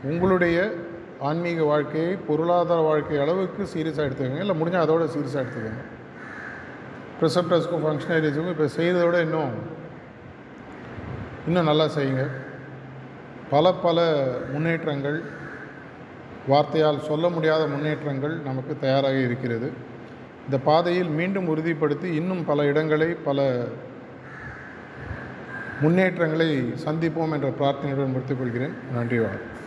உங்களுடைய 0.03 0.73
ஆன்மீக 1.19 1.63
வாழ்க்கையை 1.63 2.15
பொருளாதார 2.27 2.81
வாழ்க்கை 2.81 3.17
அளவுக்கு 3.17 3.63
சீரியஸாக 3.73 4.07
எடுத்துக்கோங்க. 4.09 4.39
இல்லை 4.39 4.61
முடிஞ்சால் 4.61 4.85
அதோட 4.85 5.05
சீரியஸாக 5.15 5.43
எடுத்துக்கோங்க. 5.43 5.81
ரிசப்டர்ஸ்க்கும் 7.25 7.83
ஃபங்க்ஷனரிஸுக்கும் 7.85 8.53
இப்போ 8.53 8.67
செய்கிறதோட 8.77 9.17
இன்னும் 9.25 9.53
இன்னும் 11.47 11.69
நல்லா 11.69 11.85
செய்யுங்க. 11.95 12.23
பல 13.53 13.73
பல 13.85 13.99
முன்னேற்றங்கள் 14.53 15.19
வார்த்தையால் 16.51 17.05
சொல்ல 17.09 17.29
முடியாத 17.29 17.67
முன்னேற்றங்கள் 17.67 18.35
நமக்கு 18.47 18.73
தயாராக 18.81 19.19
இருக்கிறது. 19.27 19.69
இந்த 20.45 20.57
பாதையில் 20.69 21.11
மீண்டும் 21.19 21.49
உறுதிப்படுத்தி 21.53 22.09
இன்னும் 22.19 22.45
பல 22.45 22.65
இடங்களை 22.71 23.09
பல 23.27 23.47
முன்னேற்றங்களை 25.83 26.49
சந்திப்போம் 26.85 27.35
என்ற 27.37 27.49
பிரார்த்தனையுடன் 27.59 28.13
முடித்துக் 28.15 28.39
கொள்கிறேன். 28.39 28.75
நன்றி 28.97 29.19
வணக்கம் 29.19 29.58